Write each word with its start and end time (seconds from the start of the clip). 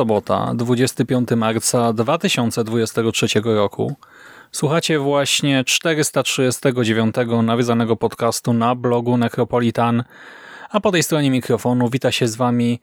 Sobota, 0.00 0.52
25 0.54 1.30
marca 1.36 1.92
2023 1.92 3.26
roku. 3.44 3.96
Słuchacie 4.52 4.98
właśnie 4.98 5.64
439 5.64 7.14
nawiązanego 7.42 7.96
podcastu 7.96 8.52
na 8.52 8.74
blogu 8.74 9.16
Necropolitan, 9.16 10.04
a 10.70 10.80
po 10.80 10.92
tej 10.92 11.02
stronie 11.02 11.30
mikrofonu 11.30 11.90
wita 11.90 12.12
się 12.12 12.28
z 12.28 12.36
wami 12.36 12.80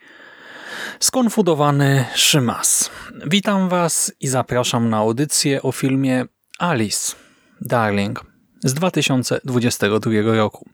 skonfudowany 1.00 2.06
Szymas. 2.16 2.90
Witam 3.28 3.70
was 3.70 4.12
i 4.20 4.28
zapraszam 4.28 4.90
na 4.90 4.98
audycję 4.98 5.62
o 5.62 5.72
filmie 5.72 6.26
Alice, 6.60 7.16
Darling 7.62 8.23
z 8.64 8.73
2022 8.73 10.12
roku. 10.36 10.70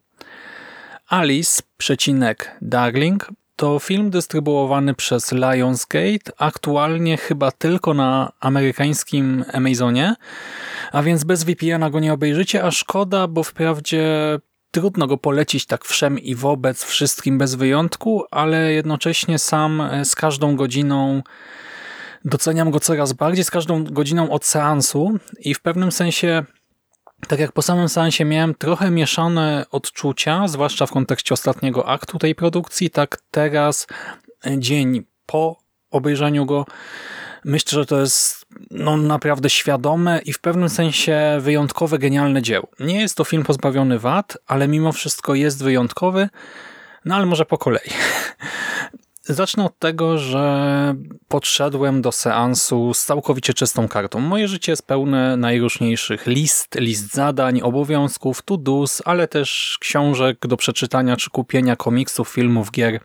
Alice, 1.08 1.62
przecinek 1.78 2.58
Darling 2.62 3.30
to 3.64 3.80
film 3.80 4.10
dystrybuowany 4.10 4.94
przez 4.94 5.32
Lionsgate, 5.32 6.32
aktualnie 6.38 7.18
chyba 7.18 7.52
tylko 7.52 7.94
na 7.94 8.32
amerykańskim 8.40 9.46
Amazonie, 9.54 10.16
a 10.92 11.04
więc 11.04 11.24
bez 11.24 11.44
VPN-a 11.44 11.90
go 11.90 12.00
nie 12.00 12.14
obejrzycie, 12.14 12.64
a 12.64 12.72
szkoda, 12.72 13.28
bo 13.28 13.44
wprawdzie 13.44 14.06
trudno 14.72 15.08
go 15.08 15.18
polecić 15.18 15.66
tak 15.66 15.86
wszem 15.86 16.20
i 16.20 16.36
wobec 16.36 16.84
wszystkim 16.84 17.38
bez 17.38 17.56
wyjątku, 17.56 18.24
ale 18.32 18.74
jednocześnie 18.74 19.40
sam 19.40 19.82
e, 19.82 20.06
z 20.06 20.16
każdą 20.16 20.56
godziną 20.56 21.22
doceniam 22.26 22.72
go 22.72 22.80
coraz 22.80 23.14
bardziej, 23.14 23.44
z 23.44 23.52
każdą 23.52 23.84
godziną 23.84 24.30
od 24.30 24.46
seansu 24.46 25.20
i 25.40 25.54
w 25.54 25.62
pewnym 25.62 25.92
sensie 25.92 26.46
tak 27.28 27.40
jak 27.40 27.52
po 27.52 27.62
samym 27.62 27.90
seansie 27.90 28.26
miałem 28.26 28.56
trochę 28.56 28.92
mieszane 28.92 29.66
odczucia, 29.72 30.48
zwłaszcza 30.48 30.86
w 30.86 30.92
kontekście 30.92 31.34
ostatniego 31.34 31.88
aktu 31.88 32.20
tej 32.20 32.36
produkcji, 32.36 32.90
tak 32.90 33.22
teraz 33.32 33.88
e, 34.46 34.60
dzień 34.60 35.04
po 35.26 35.58
obejrzeniu 35.92 36.46
go 36.46 36.66
myślę, 37.46 37.70
że 37.80 37.86
to 37.86 38.00
jest 38.00 38.46
no, 38.72 38.98
naprawdę 38.98 39.50
świadome 39.50 40.20
i 40.26 40.34
w 40.34 40.40
pewnym 40.40 40.70
sensie 40.70 41.38
wyjątkowe, 41.40 42.00
genialne 42.00 42.42
dzieło. 42.42 42.68
Nie 42.80 43.02
jest 43.02 43.18
to 43.18 43.24
film 43.24 43.44
pozbawiony 43.44 44.00
wad, 44.00 44.38
ale 44.48 44.68
mimo 44.68 44.92
wszystko 44.92 45.36
jest 45.36 45.64
wyjątkowy, 45.64 46.30
no 47.06 47.16
ale 47.16 47.26
może 47.26 47.46
po 47.46 47.58
kolei. 47.58 47.90
Zacznę 49.26 49.66
od 49.66 49.80
tego, 49.80 50.18
że 50.18 50.96
podszedłem 51.28 52.02
do 52.02 52.12
seansu 52.12 52.94
z 52.94 53.06
całkowicie 53.06 53.54
czystą 53.54 53.88
kartą. 53.88 54.20
Moje 54.20 54.48
życie 54.48 54.72
jest 54.72 54.88
pełne 54.88 55.38
najróżniejszych 55.38 56.28
list, 56.28 56.76
list 56.76 57.14
zadań, 57.14 57.62
obowiązków, 57.62 58.42
to-dos, 58.42 59.02
ale 59.06 59.28
też 59.28 59.78
książek 59.82 60.48
do 60.48 60.58
przeczytania 60.58 61.18
czy 61.18 61.30
kupienia, 61.30 61.76
komiksów, 61.76 62.30
filmów, 62.30 62.72
gier 62.72 63.00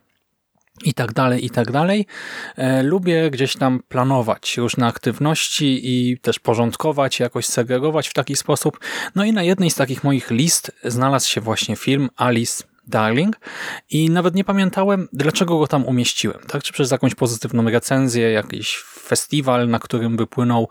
i 0.85 0.95
tak 0.95 1.13
dalej, 1.13 1.45
i 1.45 1.51
tak 1.51 1.73
dalej. 1.73 2.07
E, 2.57 2.83
lubię 2.83 3.31
gdzieś 3.31 3.57
tam 3.57 3.83
planować 3.89 4.57
różne 4.57 4.87
aktywności 4.87 5.81
i 5.83 6.19
też 6.19 6.39
porządkować, 6.39 7.21
jakoś 7.21 7.47
segregować 7.47 8.09
w 8.09 8.13
taki 8.13 8.37
sposób. 8.37 8.81
No 9.15 9.25
i 9.25 9.33
na 9.33 9.43
jednej 9.43 9.71
z 9.71 9.75
takich 9.75 10.05
moich 10.05 10.31
list 10.31 10.73
znalazł 10.85 11.29
się 11.29 11.41
właśnie 11.41 11.77
film 11.77 12.09
Alice 12.17 12.65
Darling 12.89 13.41
i 13.91 14.11
nawet 14.11 14.35
nie 14.35 14.45
pamiętałem, 14.45 15.09
dlaczego 15.13 15.59
go 15.59 15.67
tam 15.67 15.85
umieściłem. 15.85 16.41
Tak? 16.49 16.63
Czy 16.63 16.73
przez 16.73 16.91
jakąś 16.91 17.15
pozytywną 17.15 17.71
recenzję, 17.71 18.31
jakiś 18.31 18.85
festiwal, 19.03 19.69
na 19.69 19.79
którym 19.79 20.17
wypłynął 20.17 20.69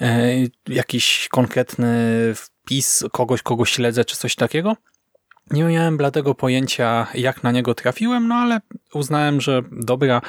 e, 0.00 0.32
jakiś 0.68 1.28
konkretny 1.30 1.94
wpis 2.34 3.04
kogoś, 3.12 3.42
kogo 3.42 3.64
śledzę, 3.64 4.04
czy 4.04 4.16
coś 4.16 4.34
takiego. 4.34 4.76
Nie 5.50 5.64
miałem 5.64 5.96
bladego 5.96 6.34
pojęcia, 6.34 7.06
jak 7.14 7.42
na 7.42 7.52
niego 7.52 7.74
trafiłem, 7.74 8.28
no 8.28 8.34
ale 8.34 8.60
uznałem, 8.94 9.40
że 9.40 9.62
dobra, 9.72 10.20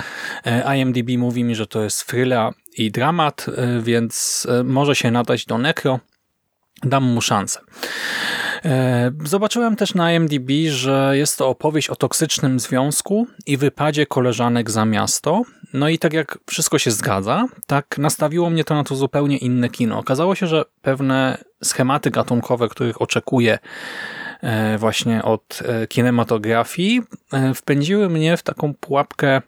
e, 0.45 0.77
IMDb 0.77 1.09
mówi 1.17 1.43
mi, 1.43 1.55
że 1.55 1.67
to 1.67 1.83
jest 1.83 2.07
thrilla 2.07 2.51
i 2.77 2.91
dramat, 2.91 3.45
e, 3.57 3.81
więc 3.81 4.47
może 4.63 4.95
się 4.95 5.11
nadać 5.11 5.45
do 5.45 5.57
Necro. 5.57 5.99
Dam 6.83 7.03
mu 7.03 7.21
szansę. 7.21 7.59
E, 8.65 9.11
zobaczyłem 9.25 9.75
też 9.75 9.95
na 9.95 10.13
IMDb, 10.13 10.49
że 10.69 11.11
jest 11.13 11.37
to 11.37 11.49
opowieść 11.49 11.89
o 11.89 11.95
toksycznym 11.95 12.59
związku 12.59 13.27
i 13.45 13.57
wypadzie 13.57 14.05
koleżanek 14.05 14.71
za 14.71 14.85
miasto. 14.85 15.41
No 15.73 15.89
i 15.89 15.99
tak 15.99 16.13
jak 16.13 16.39
wszystko 16.49 16.79
się 16.79 16.91
zgadza, 16.91 17.45
tak 17.67 17.97
nastawiło 17.97 18.49
mnie 18.49 18.63
to 18.63 18.75
na 18.75 18.83
to 18.83 18.95
zupełnie 18.95 19.37
inne 19.37 19.69
kino. 19.69 19.99
Okazało 19.99 20.35
się, 20.35 20.47
że 20.47 20.65
pewne 20.81 21.37
schematy 21.63 22.11
gatunkowe, 22.11 22.69
których 22.69 23.01
oczekuję 23.01 23.59
e, 24.41 24.77
właśnie 24.77 25.23
od 25.23 25.59
e, 25.65 25.87
kinematografii, 25.87 27.01
wpędziły 27.55 28.09
mnie 28.09 28.37
w 28.37 28.43
taką 28.43 28.73
pułapkę 28.73 29.41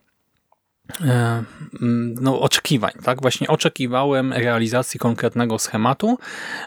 no, 2.22 2.41
oczekiwań. 2.41 2.91
Tak? 3.03 3.22
Właśnie 3.22 3.47
oczekiwałem 3.47 4.34
realizacji 4.34 5.00
konkretnego 5.00 5.59
schematu, 5.59 6.18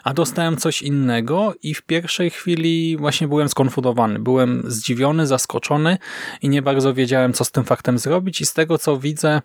a 0.03 0.13
dostałem 0.13 0.57
coś 0.57 0.81
innego 0.81 1.53
i 1.63 1.73
w 1.73 1.81
pierwszej 1.81 2.29
chwili 2.29 2.97
właśnie 2.97 3.27
byłem 3.27 3.49
skonfudowany. 3.49 4.19
Byłem 4.19 4.63
zdziwiony, 4.67 5.27
zaskoczony 5.27 5.97
i 6.41 6.49
nie 6.49 6.61
bardzo 6.61 6.93
wiedziałem, 6.93 7.33
co 7.33 7.45
z 7.45 7.51
tym 7.51 7.63
faktem 7.63 7.97
zrobić 7.97 8.41
i 8.41 8.45
z 8.45 8.53
tego, 8.53 8.77
co 8.77 8.97
widzę, 8.97 9.41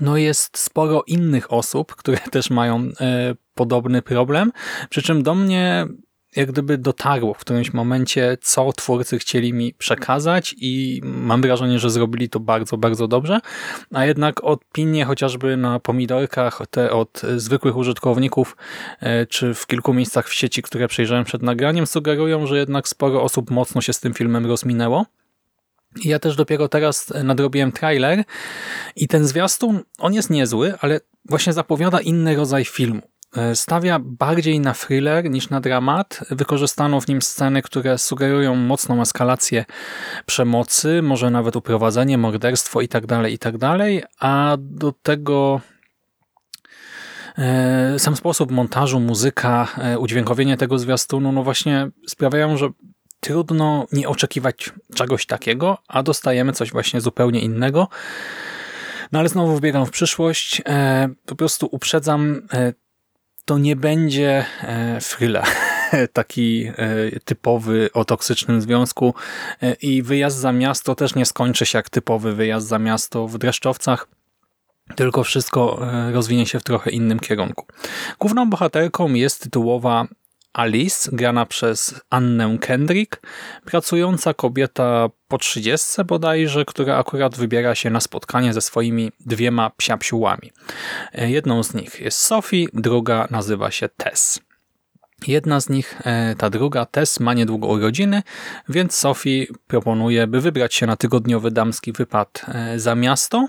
no 0.00 0.16
jest 0.16 0.58
sporo 0.58 1.02
innych 1.06 1.52
osób, 1.52 1.94
które 1.94 2.18
też 2.18 2.50
mają 2.50 2.76
e, 3.00 3.34
podobny 3.54 4.02
problem, 4.02 4.52
przy 4.90 5.02
czym 5.02 5.22
do 5.22 5.34
mnie 5.34 5.86
jak 6.38 6.52
gdyby 6.52 6.78
dotarło 6.78 7.34
w 7.34 7.38
którymś 7.38 7.72
momencie, 7.72 8.38
co 8.40 8.72
twórcy 8.72 9.18
chcieli 9.18 9.52
mi 9.52 9.74
przekazać 9.74 10.54
i 10.58 11.00
mam 11.04 11.42
wrażenie, 11.42 11.78
że 11.78 11.90
zrobili 11.90 12.28
to 12.28 12.40
bardzo, 12.40 12.76
bardzo 12.76 13.08
dobrze, 13.08 13.40
a 13.94 14.04
jednak 14.04 14.44
opinie 14.44 15.04
chociażby 15.04 15.56
na 15.56 15.80
pomidorkach, 15.80 16.60
te 16.70 16.90
od 16.90 17.22
zwykłych 17.36 17.76
użytkowników, 17.76 18.56
e, 19.00 19.26
czy 19.26 19.54
w 19.54 19.66
kilku 19.66 19.94
miejscach 19.94 20.28
w 20.28 20.34
sieci, 20.34 20.62
które 20.62 20.88
przejrzałem 20.88 21.24
przed 21.24 21.42
nagraniem, 21.42 21.86
sugerują, 21.86 22.46
że 22.46 22.58
jednak 22.58 22.88
sporo 22.88 23.22
osób 23.22 23.50
mocno 23.50 23.80
się 23.80 23.92
z 23.92 24.00
tym 24.00 24.14
filmem 24.14 24.46
rozminęło. 24.46 25.06
Ja 26.04 26.18
też 26.18 26.36
dopiero 26.36 26.68
teraz 26.68 27.12
nadrobiłem 27.24 27.72
trailer 27.72 28.24
i 28.96 29.08
ten 29.08 29.26
zwiastun, 29.26 29.80
on 29.98 30.14
jest 30.14 30.30
niezły, 30.30 30.74
ale 30.80 31.00
właśnie 31.24 31.52
zapowiada 31.52 32.00
inny 32.00 32.36
rodzaj 32.36 32.64
filmu. 32.64 33.02
E, 33.36 33.56
stawia 33.56 33.98
bardziej 34.02 34.60
na 34.60 34.74
thriller 34.74 35.30
niż 35.30 35.50
na 35.50 35.60
dramat. 35.60 36.20
Wykorzystano 36.30 37.00
w 37.00 37.08
nim 37.08 37.22
sceny, 37.22 37.62
które 37.62 37.98
sugerują 37.98 38.54
mocną 38.54 39.02
eskalację 39.02 39.64
przemocy, 40.26 41.02
może 41.02 41.30
nawet 41.30 41.56
uprowadzenie, 41.56 42.18
morderstwo 42.18 42.80
itd., 42.80 43.06
tak 43.06 43.30
itd., 43.30 43.58
tak 43.58 44.10
a 44.20 44.56
do 44.60 44.92
tego 45.02 45.60
e, 47.38 47.98
sam 47.98 48.16
sposób 48.16 48.50
montażu, 48.50 49.00
muzyka, 49.00 49.68
e, 49.78 49.98
udźwiękowienie 49.98 50.56
tego 50.56 50.78
zwiastunu, 50.78 51.32
no 51.32 51.42
właśnie 51.42 51.88
sprawiają, 52.06 52.56
że 52.56 52.68
trudno 53.20 53.86
nie 53.92 54.08
oczekiwać 54.08 54.72
czegoś 54.94 55.26
takiego, 55.26 55.78
a 55.88 56.02
dostajemy 56.02 56.52
coś 56.52 56.72
właśnie 56.72 57.00
zupełnie 57.00 57.40
innego. 57.40 57.88
No 59.12 59.18
ale 59.18 59.28
znowu 59.28 59.56
wbiegam 59.56 59.86
w 59.86 59.90
przyszłość. 59.90 60.62
Po 61.26 61.36
prostu 61.36 61.68
uprzedzam, 61.70 62.42
to 63.48 63.58
nie 63.58 63.76
będzie 63.76 64.44
e, 64.62 64.98
thriller 65.00 65.44
taki 66.12 66.66
e, 66.66 66.74
typowy 67.24 67.90
o 67.94 68.04
toksycznym 68.04 68.60
związku 68.60 69.14
e, 69.62 69.74
i 69.74 70.02
wyjazd 70.02 70.36
za 70.38 70.52
miasto 70.52 70.94
też 70.94 71.14
nie 71.14 71.26
skończy 71.26 71.66
się 71.66 71.78
jak 71.78 71.90
typowy 71.90 72.34
wyjazd 72.34 72.66
za 72.68 72.78
miasto 72.78 73.28
w 73.28 73.38
dreszczowcach. 73.38 74.08
tylko 74.96 75.24
wszystko 75.24 75.80
rozwinie 76.12 76.46
się 76.46 76.60
w 76.60 76.64
trochę 76.64 76.90
innym 76.90 77.20
kierunku. 77.20 77.66
Główną 78.18 78.50
bohaterką 78.50 79.14
jest 79.14 79.42
tytułowa 79.42 80.06
Alice, 80.58 81.10
grana 81.12 81.46
przez 81.46 82.00
Annę 82.10 82.58
Kendrick, 82.60 83.20
pracująca 83.64 84.34
kobieta 84.34 85.08
po 85.28 85.38
trzydziestce 85.38 86.04
bodajże, 86.04 86.64
która 86.64 86.96
akurat 86.96 87.36
wybiera 87.36 87.74
się 87.74 87.90
na 87.90 88.00
spotkanie 88.00 88.52
ze 88.52 88.60
swoimi 88.60 89.12
dwiema 89.20 89.70
psiapsiułami. 89.70 90.52
E, 91.12 91.30
jedną 91.30 91.62
z 91.62 91.74
nich 91.74 92.00
jest 92.00 92.18
Sophie, 92.18 92.66
druga 92.74 93.28
nazywa 93.30 93.70
się 93.70 93.88
Tess. 93.88 94.40
Jedna 95.26 95.60
z 95.60 95.68
nich, 95.68 96.00
e, 96.04 96.34
ta 96.34 96.50
druga, 96.50 96.86
Tess, 96.86 97.20
ma 97.20 97.34
niedługo 97.34 97.66
urodziny, 97.66 98.22
więc 98.68 98.94
Sophie 98.94 99.46
proponuje, 99.66 100.26
by 100.26 100.40
wybrać 100.40 100.74
się 100.74 100.86
na 100.86 100.96
tygodniowy 100.96 101.50
damski 101.50 101.92
wypad 101.92 102.46
e, 102.48 102.78
za 102.78 102.94
miasto 102.94 103.48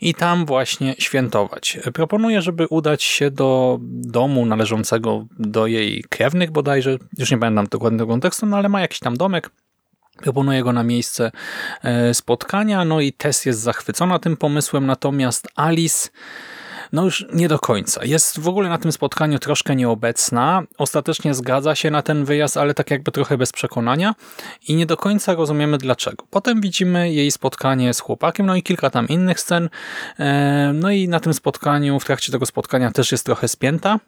i 0.00 0.14
tam 0.14 0.46
właśnie 0.46 0.94
świętować. 0.98 1.78
Proponuje, 1.94 2.42
żeby 2.42 2.66
udać 2.66 3.02
się 3.02 3.30
do 3.30 3.78
domu 3.82 4.46
należącego 4.46 5.26
do 5.38 5.66
jej 5.66 6.04
krewnych 6.08 6.50
bodajże, 6.50 6.98
już 7.18 7.30
nie 7.30 7.38
pamiętam 7.38 7.66
dokładnego 7.66 8.06
kontekstu, 8.06 8.46
no 8.46 8.56
ale 8.56 8.68
ma 8.68 8.80
jakiś 8.80 8.98
tam 8.98 9.16
domek, 9.16 9.50
Proponuje 10.16 10.62
go 10.62 10.72
na 10.72 10.82
miejsce 10.82 11.30
e, 11.82 12.14
spotkania, 12.14 12.84
no 12.84 13.00
i 13.00 13.12
Tess 13.12 13.46
jest 13.46 13.60
zachwycona 13.60 14.18
tym 14.18 14.36
pomysłem, 14.36 14.86
natomiast 14.86 15.48
Alice 15.56 16.08
no 16.92 17.04
już 17.04 17.26
nie 17.32 17.48
do 17.48 17.58
końca. 17.58 18.04
Jest 18.04 18.40
w 18.40 18.48
ogóle 18.48 18.68
na 18.68 18.78
tym 18.78 18.92
spotkaniu 18.92 19.38
troszkę 19.38 19.76
nieobecna. 19.76 20.62
Ostatecznie 20.78 21.34
zgadza 21.34 21.74
się 21.74 21.90
na 21.90 22.02
ten 22.02 22.24
wyjazd, 22.24 22.56
ale 22.56 22.74
tak 22.74 22.90
jakby 22.90 23.12
trochę 23.12 23.38
bez 23.38 23.52
przekonania 23.52 24.14
i 24.68 24.76
nie 24.76 24.86
do 24.86 24.96
końca 24.96 25.34
rozumiemy 25.34 25.78
dlaczego. 25.78 26.26
Potem 26.30 26.60
widzimy 26.60 27.12
jej 27.12 27.30
spotkanie 27.30 27.94
z 27.94 28.00
chłopakiem, 28.00 28.46
no 28.46 28.56
i 28.56 28.62
kilka 28.62 28.90
tam 28.90 29.08
innych 29.08 29.40
scen. 29.40 29.68
E, 30.18 30.72
no 30.74 30.90
i 30.90 31.08
na 31.08 31.20
tym 31.20 31.34
spotkaniu, 31.34 32.00
w 32.00 32.04
trakcie 32.04 32.32
tego 32.32 32.46
spotkania 32.46 32.90
też 32.90 33.12
jest 33.12 33.26
trochę 33.26 33.48
spięta. 33.48 33.98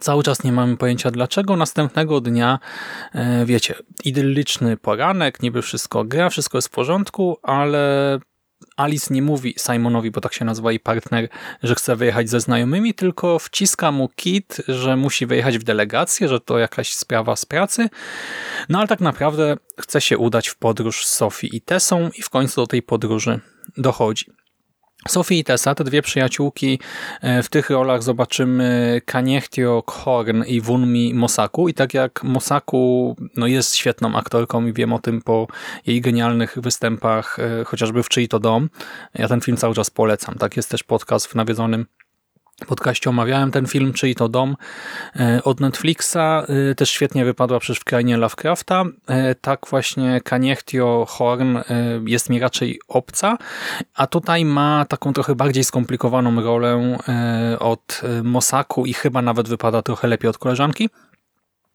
Cały 0.00 0.22
czas 0.22 0.44
nie 0.44 0.52
mamy 0.52 0.76
pojęcia 0.76 1.10
dlaczego. 1.10 1.56
Następnego 1.56 2.20
dnia, 2.20 2.58
e, 3.14 3.44
wiecie, 3.44 3.74
idylliczny 4.04 4.76
poranek, 4.76 5.42
niby 5.42 5.62
wszystko 5.62 6.04
gra, 6.04 6.30
wszystko 6.30 6.58
jest 6.58 6.68
w 6.68 6.70
porządku, 6.70 7.38
ale 7.42 8.18
Alice 8.76 9.14
nie 9.14 9.22
mówi 9.22 9.54
Simonowi, 9.58 10.10
bo 10.10 10.20
tak 10.20 10.32
się 10.32 10.44
nazywa 10.44 10.70
jej 10.70 10.80
partner, 10.80 11.28
że 11.62 11.74
chce 11.74 11.96
wyjechać 11.96 12.30
ze 12.30 12.40
znajomymi, 12.40 12.94
tylko 12.94 13.38
wciska 13.38 13.92
mu 13.92 14.08
kit, 14.08 14.62
że 14.68 14.96
musi 14.96 15.26
wyjechać 15.26 15.58
w 15.58 15.62
delegację, 15.62 16.28
że 16.28 16.40
to 16.40 16.58
jakaś 16.58 16.94
sprawa 16.94 17.36
z 17.36 17.46
pracy. 17.46 17.88
No 18.68 18.78
ale 18.78 18.88
tak 18.88 19.00
naprawdę 19.00 19.56
chce 19.80 20.00
się 20.00 20.18
udać 20.18 20.48
w 20.48 20.56
podróż 20.56 21.06
z 21.06 21.14
Sophie 21.14 21.48
i 21.52 21.60
Tessą 21.60 22.10
i 22.14 22.22
w 22.22 22.30
końcu 22.30 22.60
do 22.60 22.66
tej 22.66 22.82
podróży 22.82 23.40
dochodzi. 23.76 24.39
Sophie 25.08 25.38
i 25.38 25.44
Tessa, 25.44 25.74
te 25.74 25.84
dwie 25.84 26.02
przyjaciółki, 26.02 26.80
e, 27.20 27.42
w 27.42 27.48
tych 27.48 27.70
rolach 27.70 28.02
zobaczymy 28.02 29.00
Kaniechtio 29.04 29.82
Khorn 29.82 30.42
i 30.46 30.60
Wunmi 30.60 31.14
Mosaku. 31.14 31.68
I 31.68 31.74
tak 31.74 31.94
jak 31.94 32.24
Mosaku 32.24 33.16
no 33.36 33.46
jest 33.46 33.76
świetną 33.76 34.16
aktorką 34.16 34.66
i 34.66 34.72
wiem 34.72 34.92
o 34.92 34.98
tym 34.98 35.22
po 35.22 35.46
jej 35.86 36.00
genialnych 36.00 36.58
występach, 36.58 37.38
e, 37.38 37.64
chociażby 37.64 38.02
w 38.02 38.08
Czyj 38.08 38.28
to 38.28 38.40
dom, 38.40 38.68
ja 39.14 39.28
ten 39.28 39.40
film 39.40 39.56
cały 39.56 39.74
czas 39.74 39.90
polecam, 39.90 40.34
tak 40.34 40.56
jest 40.56 40.70
też 40.70 40.82
podcast 40.82 41.26
w 41.26 41.34
nawiedzonym 41.34 41.86
podcaście 42.66 43.10
omawiałem 43.10 43.50
ten 43.50 43.66
film, 43.66 43.92
czyli 43.92 44.14
to 44.14 44.28
Dom 44.28 44.56
e, 45.16 45.40
od 45.44 45.60
Netflixa. 45.60 46.16
E, 46.16 46.74
też 46.74 46.90
świetnie 46.90 47.24
wypadła 47.24 47.60
przecież 47.60 47.80
w 47.80 47.84
krainie 47.84 48.16
Lovecrafta. 48.16 48.84
E, 49.06 49.34
tak 49.34 49.66
właśnie 49.70 50.20
Kaniechtio 50.20 51.06
Horn 51.08 51.58
jest 52.06 52.30
mi 52.30 52.38
raczej 52.38 52.80
obca, 52.88 53.38
a 53.94 54.06
tutaj 54.06 54.44
ma 54.44 54.84
taką 54.88 55.12
trochę 55.12 55.34
bardziej 55.34 55.64
skomplikowaną 55.64 56.42
rolę 56.42 56.98
od 57.58 58.00
Mosaku 58.24 58.86
i 58.86 58.92
chyba 58.92 59.22
nawet 59.22 59.48
wypada 59.48 59.82
trochę 59.82 60.08
lepiej 60.08 60.30
od 60.30 60.38
koleżanki. 60.38 60.88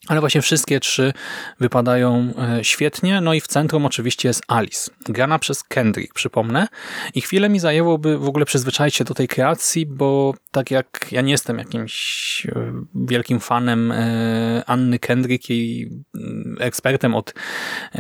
Ale 0.08 0.20
właśnie 0.20 0.42
wszystkie 0.42 0.80
trzy 0.80 1.14
wypadają 1.60 2.34
e, 2.38 2.64
świetnie. 2.64 3.22
No 3.22 3.34
i 3.34 3.42
w 3.42 3.48
centrum 3.48 3.86
oczywiście 3.86 4.28
jest 4.28 4.44
Alice, 4.48 4.92
grana 5.10 5.40
przez 5.40 5.64
Kendrick, 5.64 6.14
przypomnę. 6.14 6.68
I 7.16 7.22
chwilę 7.22 7.50
mi 7.50 7.60
zajęłoby 7.60 8.18
w 8.18 8.28
ogóle 8.28 8.46
przyzwyczaić 8.46 8.96
się 8.96 9.04
do 9.04 9.14
tej 9.14 9.28
kreacji, 9.28 9.86
bo 9.86 10.34
tak 10.52 10.72
jak 10.72 11.08
ja 11.12 11.22
nie 11.22 11.32
jestem 11.32 11.58
jakimś 11.58 12.48
e, 12.56 12.74
wielkim 12.96 13.40
fanem 13.40 13.92
e, 13.92 14.64
Anny 14.68 15.00
Kendrick 15.00 15.50
i 15.50 15.90
mm, 16.16 16.58
ekspertem 16.60 17.16
od 17.16 17.34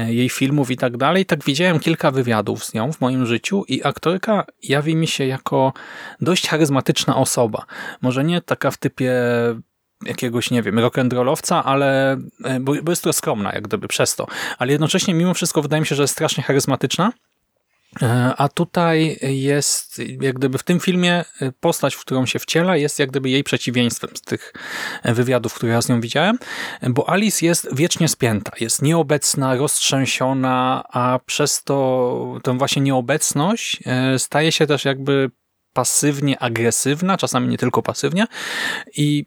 jej 0.07 0.29
filmów 0.29 0.71
i 0.71 0.77
tak 0.77 0.97
dalej, 0.97 1.25
tak 1.25 1.43
widziałem 1.43 1.79
kilka 1.79 2.11
wywiadów 2.11 2.65
z 2.65 2.73
nią 2.73 2.91
w 2.91 3.01
moim 3.01 3.25
życiu 3.25 3.63
i 3.67 3.83
aktorka 3.83 4.45
jawi 4.63 4.95
mi 4.95 5.07
się 5.07 5.25
jako 5.25 5.73
dość 6.21 6.47
charyzmatyczna 6.47 7.15
osoba. 7.15 7.65
Może 8.01 8.23
nie 8.23 8.41
taka 8.41 8.71
w 8.71 8.77
typie 8.77 9.13
jakiegoś, 10.05 10.51
nie 10.51 10.61
wiem, 10.61 10.75
rock'n'rollowca, 10.75 11.61
ale 11.65 12.17
e, 12.43 12.59
bo, 12.59 12.73
bo 12.83 12.91
jest 12.91 13.03
to 13.03 13.13
skromna, 13.13 13.53
jak 13.53 13.63
gdyby 13.63 13.87
przez 13.87 14.15
to. 14.15 14.27
Ale 14.57 14.71
jednocześnie 14.71 15.13
mimo 15.13 15.33
wszystko 15.33 15.61
wydaje 15.61 15.81
mi 15.81 15.87
się, 15.87 15.95
że 15.95 16.03
jest 16.03 16.13
strasznie 16.13 16.43
charyzmatyczna. 16.43 17.11
E, 18.01 18.33
a 18.37 18.49
tutaj 18.49 19.19
jest, 19.21 20.01
jak 20.21 20.35
gdyby 20.35 20.57
w 20.57 20.63
tym 20.63 20.79
filmie 20.79 21.25
e, 21.41 21.51
postać, 21.51 21.95
w 21.95 22.01
którą 22.01 22.25
się 22.25 22.39
wciela, 22.39 22.77
jest 22.77 22.99
jak 22.99 23.09
gdyby 23.09 23.29
jej 23.29 23.43
przeciwieństwem 23.43 24.09
z 24.15 24.21
tych 24.21 24.53
wywiadów, 25.05 25.53
które 25.53 25.71
ja 25.71 25.81
z 25.81 25.89
nią 25.89 26.01
widziałem, 26.01 26.37
bo 26.89 27.09
Alice 27.09 27.45
jest 27.45 27.75
wiecznie 27.75 28.07
spięta, 28.07 28.51
jest 28.59 28.81
nieobecna, 28.81 29.55
roztrzęsiona, 29.55 30.83
a 30.89 31.19
przez 31.25 31.63
to 31.63 32.39
tę 32.43 32.57
właśnie 32.57 32.81
nieobecność 32.81 33.79
staje 34.17 34.51
się 34.51 34.67
też 34.67 34.85
jakby 34.85 35.31
pasywnie 35.73 36.39
agresywna, 36.39 37.17
czasami 37.17 37.47
nie 37.47 37.57
tylko 37.57 37.81
pasywnie 37.81 38.27
i 38.97 39.25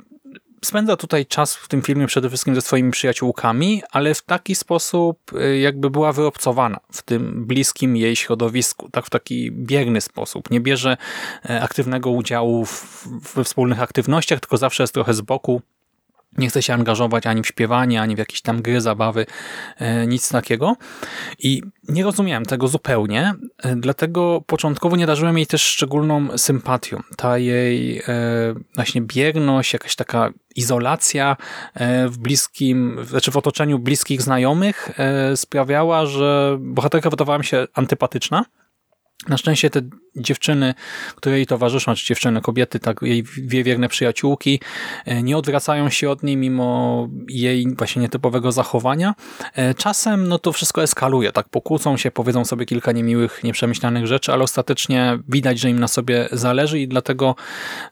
spędza 0.65 0.97
tutaj 0.97 1.27
czas 1.27 1.57
w 1.57 1.69
tym 1.69 1.83
filmie 1.83 2.07
przede 2.07 2.29
wszystkim 2.29 2.55
ze 2.55 2.61
swoimi 2.61 2.91
przyjaciółkami, 2.91 3.83
ale 3.91 4.15
w 4.15 4.23
taki 4.23 4.55
sposób 4.55 5.33
y, 5.33 5.59
jakby 5.59 5.91
była 5.91 6.13
wyobcowana 6.13 6.81
w 6.93 7.03
tym 7.03 7.47
bliskim 7.47 7.97
jej 7.97 8.17
środowisku, 8.17 8.91
tak 8.91 9.07
w 9.07 9.11
taki 9.11 9.53
bierny 9.53 10.01
sposób. 10.01 10.51
Nie 10.51 10.61
bierze 10.61 10.97
e, 11.51 11.63
aktywnego 11.63 12.11
udziału 12.11 12.67
we 13.35 13.45
wspólnych 13.45 13.83
aktywnościach, 13.83 14.41
tylko 14.41 14.57
zawsze 14.57 14.83
jest 14.83 14.95
trochę 14.95 15.15
z 15.15 15.21
boku, 15.21 15.63
nie 16.39 16.49
chce 16.49 16.63
się 16.63 16.75
angażować 16.75 17.27
ani 17.27 17.43
w 17.43 17.47
śpiewanie, 17.47 18.01
ani 18.01 18.17
w 18.17 18.19
jakieś 18.19 18.41
tam 18.41 18.63
gry, 18.63 18.81
zabawy, 18.81 19.27
e, 19.77 20.07
nic 20.07 20.29
takiego. 20.29 20.77
I 21.39 21.63
nie 21.89 22.05
rozumiałem 22.05 22.45
tego 22.47 22.69
zupełnie, 22.69 23.35
e, 23.63 23.77
dlatego 23.77 24.43
początkowo 24.47 24.97
nie 24.97 25.07
darzyłem 25.07 25.37
jej 25.39 25.47
też 25.47 25.63
szczególną 25.63 26.39
sympatią. 26.39 27.03
Ta 27.17 27.39
jej 27.39 27.99
e, 27.99 28.03
właśnie 28.75 29.03
bierność, 29.03 29.73
jakaś 29.73 29.97
taka 29.97 30.31
izolacja 30.57 31.37
w 32.07 32.19
bliskim, 32.19 32.97
znaczy 33.05 33.31
w 33.31 33.37
otoczeniu 33.37 33.79
bliskich 33.79 34.23
znajomych 34.23 34.91
sprawiała, 35.37 36.07
że 36.07 36.59
bohaterka 36.61 37.11
wydawała 37.11 37.39
mi 37.39 37.45
się 37.45 37.67
antypatyczna. 37.75 38.45
Na 39.29 39.37
szczęście 39.37 39.71
te 39.71 39.81
dziewczyny, 40.17 40.75
które 41.17 41.37
jej 41.37 41.47
towarzyszą, 41.47 41.95
czy 41.95 42.07
dziewczyny, 42.07 42.41
kobiety, 42.41 42.79
tak, 42.79 43.03
jej 43.03 43.23
dwie 43.23 43.65
wierne 43.65 43.89
przyjaciółki, 43.89 44.61
e, 45.05 45.23
nie 45.23 45.37
odwracają 45.37 45.91
się 45.91 46.11
od 46.11 46.23
niej 46.23 46.37
mimo 46.37 47.09
jej 47.29 47.75
właśnie 47.79 48.03
nietypowego 48.03 48.53
zachowania. 48.53 49.15
E, 49.55 49.75
czasem 49.75 50.29
no 50.29 50.39
to 50.39 50.53
wszystko 50.53 50.83
eskaluje, 50.83 51.33
tak 51.33 51.49
pokłócą 51.49 51.97
się, 51.97 52.11
powiedzą 52.11 52.45
sobie 52.45 52.67
kilka 52.67 52.93
niemiłych, 52.93 53.45
nieprzemyślanych 53.45 54.07
rzeczy, 54.07 54.33
ale 54.33 54.45
ostatecznie 54.45 55.19
widać, 55.29 55.59
że 55.59 55.71
im 55.71 55.81
na 55.81 55.89
sobie 55.89 56.29
zależy 56.33 56.81
i 56.81 56.89
dlatego 56.89 57.35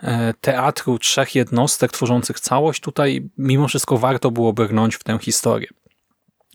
e, 0.03 0.35
teatru 0.41 0.99
trzech 0.99 1.35
jednostek 1.35 1.93
tworzących 1.93 2.41
całość 2.41 2.81
tutaj 2.81 3.31
mimo 3.39 3.69
wszystko 3.69 3.99
warto 3.99 4.31
było 4.31 4.53
brnąć 4.53 4.95
w 4.95 5.05
tę 5.05 5.19
historię. 5.21 5.69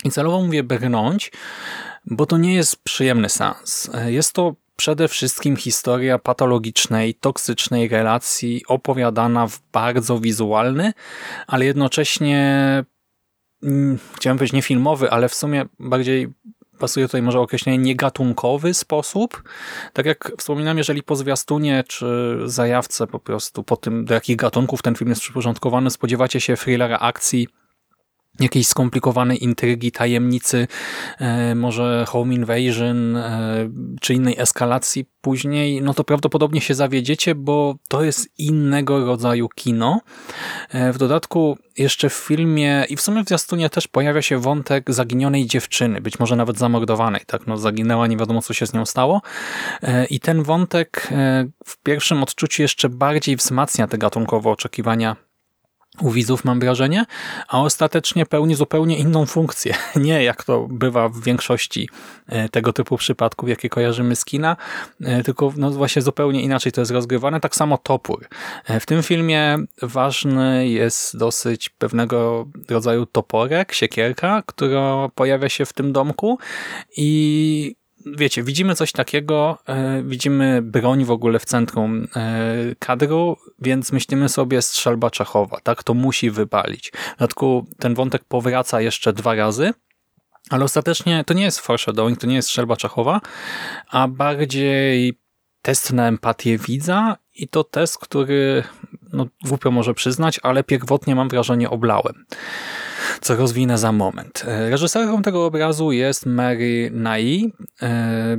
I 0.04 0.12
celowo 0.12 0.42
mówię 0.42 0.64
brnąć, 0.64 1.32
bo 2.06 2.26
to 2.26 2.38
nie 2.38 2.54
jest 2.54 2.84
przyjemny 2.84 3.30
sens. 3.30 3.92
Jest 4.06 4.34
to 4.34 4.56
przede 4.76 5.08
wszystkim 5.08 5.56
historia 5.56 6.20
patologicznej, 6.20 7.14
toksycznej 7.14 7.88
relacji 7.88 8.62
opowiadana 8.68 9.48
w 9.48 9.60
bardzo 9.72 10.20
wizualny, 10.20 10.94
ale 11.48 11.66
jednocześnie 11.66 12.84
hmm, 13.62 14.00
chciałem 14.16 14.38
powiedzieć 14.38 14.54
nie 14.54 14.62
filmowy, 14.62 15.12
ale 15.12 15.30
w 15.30 15.36
sumie 15.36 15.66
bardziej 15.80 16.28
pasuje 16.80 17.06
tutaj 17.06 17.22
może 17.22 17.40
określenie 17.40 17.78
niegatunkowy 17.78 18.74
sposób. 18.74 19.44
Tak 19.94 20.06
jak 20.06 20.32
wspominam, 20.38 20.78
jeżeli 20.78 21.04
po 21.04 21.16
zwiastunie 21.16 21.84
czy 21.88 22.38
zajawce 22.46 23.08
po 23.08 23.20
prostu 23.20 23.64
po 23.64 23.78
tym, 23.78 24.06
do 24.06 24.14
jakich 24.14 24.36
gatunków 24.36 24.82
ten 24.82 24.96
film 24.96 25.10
jest 25.10 25.22
przyporządkowany, 25.22 25.90
spodziewacie 25.90 26.42
się 26.42 26.58
thrillera 26.58 27.00
akcji 27.00 27.48
jakiejś 28.40 28.68
skomplikowanej 28.68 29.44
intrygi, 29.44 29.92
tajemnicy, 29.92 30.68
e, 31.20 31.56
może 31.56 32.06
home 32.08 32.36
invasion 32.36 33.18
e, 33.18 33.70
czy 34.02 34.14
innej 34.14 34.36
eskalacji 34.40 35.06
później, 35.22 35.82
no 35.82 35.94
to 35.94 36.04
prawdopodobnie 36.04 36.62
się 36.62 36.74
zawiedziecie, 36.74 37.36
bo 37.36 37.76
to 37.88 38.04
jest 38.04 38.30
innego 38.38 39.06
rodzaju 39.06 39.50
kino. 39.56 40.02
E, 40.70 40.94
w 40.94 40.98
dodatku 40.98 41.58
jeszcze 41.78 42.10
w 42.10 42.14
filmie 42.14 42.86
i 42.90 42.96
w 42.96 43.02
sumie 43.02 43.24
w 43.24 43.28
zwiastunie 43.28 43.70
też 43.70 43.88
pojawia 43.88 44.22
się 44.22 44.38
wątek 44.38 44.94
zaginionej 44.94 45.46
dziewczyny, 45.46 46.02
być 46.02 46.20
może 46.20 46.36
nawet 46.36 46.58
zamordowanej, 46.58 47.22
tak, 47.28 47.48
no 47.48 47.58
zaginęła, 47.58 48.08
nie 48.08 48.18
wiadomo 48.18 48.42
co 48.42 48.54
się 48.54 48.66
z 48.66 48.74
nią 48.74 48.86
stało 48.86 49.22
i 50.10 50.20
ten 50.20 50.44
wątek 50.44 51.08
w 51.66 51.78
pierwszym 51.84 52.24
odczuciu 52.24 52.62
jeszcze 52.62 52.90
bardziej 52.90 53.36
wzmacnia 53.36 53.88
te 53.88 53.98
gatunkowe 53.98 54.50
oczekiwania 54.50 55.16
u 56.00 56.12
widzów, 56.12 56.46
mam 56.46 56.60
wrażenie, 56.60 57.06
a 57.48 57.62
ostatecznie 57.62 58.26
pełni 58.26 58.56
zupełnie 58.56 58.98
inną 58.98 59.26
funkcję. 59.26 59.74
Nie 59.96 60.24
jak 60.24 60.44
to 60.44 60.68
bywa 60.70 61.10
w 61.10 61.22
większości 61.22 61.90
e, 62.28 62.50
tego 62.50 62.74
typu 62.74 62.98
przypadków, 62.98 63.50
jakie 63.50 63.70
kojarzymy 63.70 64.16
z 64.16 64.26
kina, 64.26 64.58
e, 65.02 65.24
tylko 65.24 65.54
no 65.58 65.72
właśnie 65.72 66.02
zupełnie 66.02 66.42
inaczej 66.42 66.72
to 66.72 66.82
jest 66.82 66.92
rozgrywane. 66.92 67.40
Tak 67.40 67.56
samo 67.56 67.78
topór. 67.78 68.28
E, 68.66 68.80
w 68.80 68.86
tym 68.86 69.04
filmie 69.04 69.58
ważny 69.82 70.68
jest 70.68 71.18
dosyć 71.18 71.70
pewnego 71.70 72.48
rodzaju 72.70 73.06
toporek, 73.06 73.74
siekierka, 73.74 74.44
która 74.46 75.10
pojawia 75.16 75.50
się 75.50 75.66
w 75.66 75.74
tym 75.74 75.94
domku 75.94 76.40
i 76.98 77.81
wiecie, 78.06 78.44
widzimy 78.44 78.76
coś 78.76 78.92
takiego, 78.92 79.58
e, 79.68 80.04
widzimy 80.04 80.62
broń 80.62 81.06
w 81.06 81.12
ogóle 81.12 81.40
w 81.40 81.46
centrum 81.46 82.08
e, 82.16 82.76
kadru, 82.80 83.38
więc 83.60 83.92
myślimy 83.92 84.30
sobie 84.30 84.62
strzelba 84.62 85.10
Czechowa, 85.10 85.60
tak? 85.64 85.84
To 85.84 85.94
musi 85.94 86.32
wypalić. 86.32 86.92
W 86.92 87.20
dodatku 87.20 87.66
ten 87.80 87.94
wątek 87.94 88.24
powraca 88.24 88.82
jeszcze 88.82 89.14
dwa 89.14 89.36
razy, 89.36 89.74
ale 90.50 90.64
ostatecznie 90.64 91.24
to 91.24 91.34
nie 91.34 91.44
jest 91.44 91.60
foreshadowing, 91.60 92.20
to 92.20 92.28
nie 92.28 92.36
jest 92.36 92.48
strzelba 92.48 92.76
Czechowa, 92.76 93.22
a 93.90 94.08
bardziej 94.08 95.21
test 95.62 95.94
na 95.94 96.08
empatię 96.08 96.58
widza 96.58 97.18
i 97.36 97.48
to 97.48 97.64
test, 97.64 97.98
który 97.98 98.64
no, 99.14 99.26
głupio 99.46 99.72
może 99.72 99.94
przyznać, 99.94 100.40
ale 100.44 100.64
pierwotnie 100.64 101.16
mam 101.16 101.30
wrażenie 101.30 101.70
oblałem 101.70 102.26
co 103.22 103.36
rozwinę 103.36 103.78
za 103.78 103.92
moment. 103.92 104.44
E, 104.48 104.70
reżyserką 104.70 105.22
tego 105.22 105.46
obrazu 105.46 105.92
jest 105.92 106.26
Mary 106.26 106.90
Nai. 106.94 107.54
E, 107.82 108.38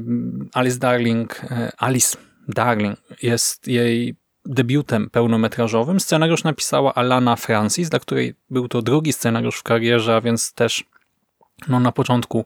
Alice 0.52 0.78
Darling, 0.78 1.44
e, 1.44 1.72
Alice 1.78 2.18
Darling 2.48 2.98
jest 3.22 3.68
jej 3.68 4.16
debiutem 4.44 5.10
pełnometrażowym. 5.10 6.00
Scenariusz 6.00 6.44
napisała 6.44 6.94
Alana 6.94 7.36
Francis, 7.36 7.88
dla 7.88 7.98
której 7.98 8.34
był 8.50 8.68
to 8.68 8.82
drugi 8.82 9.12
scenariusz 9.12 9.58
w 9.58 9.62
karierze, 9.62 10.16
a 10.16 10.20
więc 10.20 10.52
też 10.52 10.84
no, 11.68 11.80
na 11.80 11.92
początku 11.92 12.44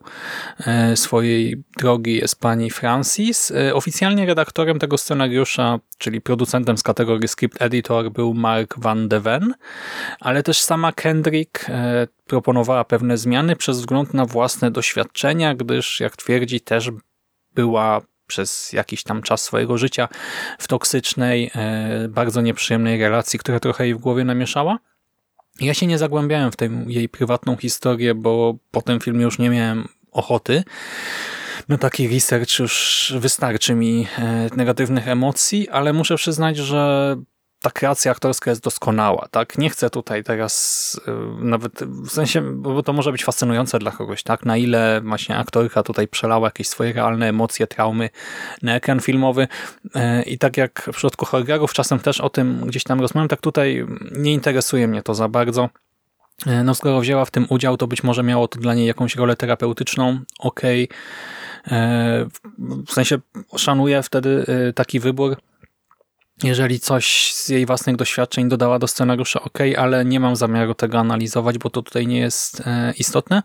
e, 0.59 0.97
swojej 0.97 1.63
drogi 1.77 2.15
jest 2.15 2.39
pani 2.39 2.71
Francis. 2.71 3.51
E, 3.51 3.75
oficjalnie 3.75 4.25
redaktorem 4.25 4.79
tego 4.79 4.97
scenariusza, 4.97 5.79
czyli 5.97 6.21
producentem 6.21 6.77
z 6.77 6.83
kategorii 6.83 7.27
script 7.27 7.61
editor 7.61 8.11
był 8.11 8.33
Mark 8.33 8.79
Van 8.79 9.07
de 9.07 9.19
Ven, 9.19 9.53
ale 10.19 10.43
też 10.43 10.61
sama 10.61 10.91
Kendrick 10.91 11.69
e, 11.69 12.07
proponowała 12.27 12.83
pewne 12.83 13.17
zmiany 13.17 13.55
przez 13.55 13.79
wzgląd 13.79 14.13
na 14.13 14.25
własne 14.25 14.71
doświadczenia, 14.71 15.55
gdyż 15.55 15.99
jak 15.99 16.17
twierdzi 16.17 16.61
też 16.61 16.91
była 17.55 18.01
przez 18.27 18.73
jakiś 18.73 19.03
tam 19.03 19.21
czas 19.21 19.43
swojego 19.43 19.77
życia 19.77 20.07
w 20.59 20.67
toksycznej, 20.67 21.51
bardzo 22.09 22.41
nieprzyjemnej 22.41 22.99
relacji, 22.99 23.39
która 23.39 23.59
trochę 23.59 23.83
jej 23.83 23.95
w 23.95 23.97
głowie 23.97 24.25
namieszała. 24.25 24.77
Ja 25.61 25.73
się 25.73 25.87
nie 25.87 25.97
zagłębiałem 25.97 26.51
w 26.51 26.55
tę 26.55 26.69
jej 26.87 27.09
prywatną 27.09 27.55
historię, 27.57 28.15
bo 28.15 28.57
po 28.71 28.81
tym 28.81 28.99
filmie 28.99 29.23
już 29.23 29.39
nie 29.39 29.49
miałem 29.49 29.87
ochoty. 30.11 30.63
No 31.69 31.77
taki 31.77 32.07
research 32.07 32.59
już 32.59 33.13
wystarczy 33.19 33.75
mi 33.75 34.07
e, 34.19 34.49
negatywnych 34.55 35.07
emocji, 35.07 35.69
ale 35.69 35.93
muszę 35.93 36.15
przyznać, 36.15 36.57
że 36.57 37.15
ta 37.61 37.71
kreacja 37.71 38.11
aktorska 38.11 38.51
jest 38.51 38.63
doskonała, 38.63 39.27
tak? 39.31 39.57
Nie 39.57 39.69
chcę 39.69 39.89
tutaj 39.89 40.23
teraz 40.23 41.01
y, 41.07 41.11
nawet, 41.45 41.83
w 41.83 42.09
sensie, 42.09 42.41
bo 42.41 42.83
to 42.83 42.93
może 42.93 43.11
być 43.11 43.23
fascynujące 43.23 43.79
dla 43.79 43.91
kogoś, 43.91 44.23
tak? 44.23 44.45
Na 44.45 44.57
ile 44.57 45.01
właśnie 45.01 45.37
aktorka 45.37 45.83
tutaj 45.83 46.07
przelała 46.07 46.47
jakieś 46.47 46.67
swoje 46.67 46.93
realne 46.93 47.29
emocje, 47.29 47.67
traumy 47.67 48.09
na 48.61 48.75
ekran 48.75 48.99
filmowy 48.99 49.47
y, 49.85 50.23
i 50.23 50.37
tak 50.37 50.57
jak 50.57 50.89
w 50.93 50.95
przypadku 50.95 51.25
horrorów 51.25 51.73
czasem 51.73 51.99
też 51.99 52.21
o 52.21 52.29
tym 52.29 52.61
gdzieś 52.65 52.83
tam 52.83 53.01
rozmawiam, 53.01 53.27
tak 53.27 53.41
tutaj 53.41 53.85
nie 54.11 54.33
interesuje 54.33 54.87
mnie 54.87 55.03
to 55.03 55.13
za 55.15 55.27
bardzo. 55.27 55.69
Y, 56.47 56.63
no 56.63 56.75
skoro 56.75 56.99
wzięła 56.99 57.25
w 57.25 57.31
tym 57.31 57.45
udział, 57.49 57.77
to 57.77 57.87
być 57.87 58.03
może 58.03 58.23
miało 58.23 58.47
to 58.47 58.59
dla 58.59 58.73
niej 58.73 58.87
jakąś 58.87 59.15
rolę 59.15 59.35
terapeutyczną, 59.35 60.19
okej. 60.39 60.89
Okay. 60.89 60.97
W 62.87 62.93
sensie 62.93 63.17
szanuję 63.55 64.03
wtedy 64.03 64.45
taki 64.75 64.99
wybór, 64.99 65.37
jeżeli 66.43 66.79
coś 66.79 67.33
z 67.33 67.49
jej 67.49 67.65
własnych 67.65 67.95
doświadczeń 67.95 68.49
dodała 68.49 68.79
do 68.79 68.87
scenariusza, 68.87 69.41
ok, 69.41 69.59
ale 69.77 70.05
nie 70.05 70.19
mam 70.19 70.35
zamiaru 70.35 70.73
tego 70.73 70.99
analizować, 70.99 71.57
bo 71.57 71.69
to 71.69 71.81
tutaj 71.81 72.07
nie 72.07 72.19
jest 72.19 72.61
e, 72.65 72.93
istotne. 72.97 73.43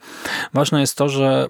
Ważne 0.55 0.81
jest 0.81 0.97
to, 0.97 1.09
że 1.09 1.49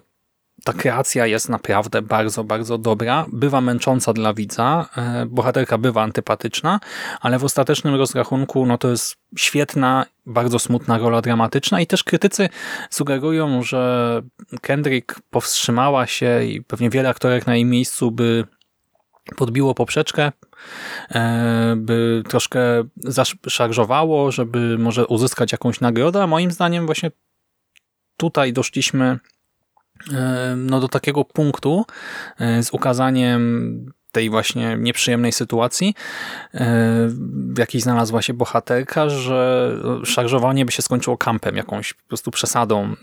ta 0.63 0.73
kreacja 0.73 1.25
jest 1.27 1.49
naprawdę 1.49 2.01
bardzo, 2.01 2.43
bardzo 2.43 2.77
dobra. 2.77 3.25
Bywa 3.31 3.61
męcząca 3.61 4.13
dla 4.13 4.33
widza, 4.33 4.89
e, 4.97 5.25
bohaterka 5.25 5.77
bywa 5.77 6.01
antypatyczna, 6.01 6.79
ale 7.21 7.39
w 7.39 7.43
ostatecznym 7.43 7.95
rozrachunku 7.95 8.65
no 8.65 8.77
to 8.77 8.89
jest 8.89 9.15
świetna, 9.37 10.05
bardzo 10.25 10.59
smutna 10.59 10.97
rola 10.97 11.21
dramatyczna 11.21 11.81
i 11.81 11.87
też 11.87 12.03
krytycy 12.03 12.49
sugerują, 12.89 13.63
że 13.63 14.21
Kendrick 14.61 15.21
powstrzymała 15.29 16.07
się 16.07 16.43
i 16.43 16.61
pewnie 16.61 16.89
wiele 16.89 17.09
aktorek 17.09 17.47
na 17.47 17.55
jej 17.55 17.65
miejscu 17.65 18.11
by 18.11 18.43
podbiło 19.35 19.75
poprzeczkę, 19.75 20.31
e, 21.11 21.73
by 21.77 22.23
troszkę 22.29 22.83
zaszarżowało, 22.97 24.31
żeby 24.31 24.77
może 24.77 25.07
uzyskać 25.07 25.51
jakąś 25.51 25.79
nagrodę, 25.79 26.23
a 26.23 26.27
moim 26.27 26.51
zdaniem 26.51 26.85
właśnie 26.85 27.11
tutaj 28.17 28.53
doszliśmy 28.53 29.19
e, 30.13 30.55
no, 30.57 30.79
do 30.79 30.87
takiego 30.87 31.25
punktu 31.25 31.85
e, 32.39 32.63
z 32.63 32.73
ukazaniem 32.73 33.93
tej 34.13 34.29
właśnie 34.29 34.77
nieprzyjemnej 34.79 35.31
sytuacji, 35.31 35.95
w 37.53 37.57
jakiej 37.57 37.81
znalazła 37.81 38.21
się 38.21 38.33
bohaterka, 38.33 39.09
że 39.09 39.71
szarżowanie 40.05 40.65
by 40.65 40.71
się 40.71 40.81
skończyło 40.81 41.17
kampem, 41.17 41.55
jakąś 41.55 41.93
po 41.93 42.07
prostu 42.07 42.31
przesadą, 42.31 42.95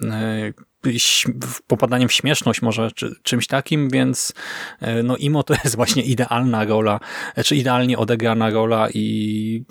popadaniem 1.66 2.08
w 2.08 2.12
śmieszność 2.12 2.62
może, 2.62 2.90
czy 2.92 3.14
czymś 3.22 3.46
takim, 3.46 3.90
więc 3.90 4.32
e, 4.80 5.02
no 5.02 5.16
Imo 5.16 5.42
to 5.42 5.54
jest 5.64 5.76
właśnie 5.80 6.02
idealna 6.02 6.64
rola, 6.64 7.00
e, 7.36 7.44
czy 7.44 7.56
idealnie 7.56 7.98
odegrana 7.98 8.50
rola 8.50 8.88
i, 8.94 9.64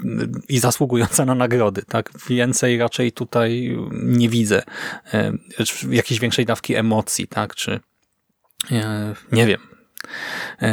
i 0.50 0.60
zasługująca 0.60 1.25
na 1.25 1.36
nagrody. 1.36 1.81
Tak? 1.88 2.12
Więcej 2.29 2.77
raczej 2.77 3.12
tutaj 3.12 3.77
nie 3.91 4.29
widzę 4.29 4.63
e, 5.13 5.34
jakiejś 5.89 6.19
większej 6.19 6.46
dawki 6.46 6.75
emocji, 6.75 7.27
tak? 7.27 7.55
czy 7.55 7.79
nie 9.31 9.46
wiem, 9.46 9.60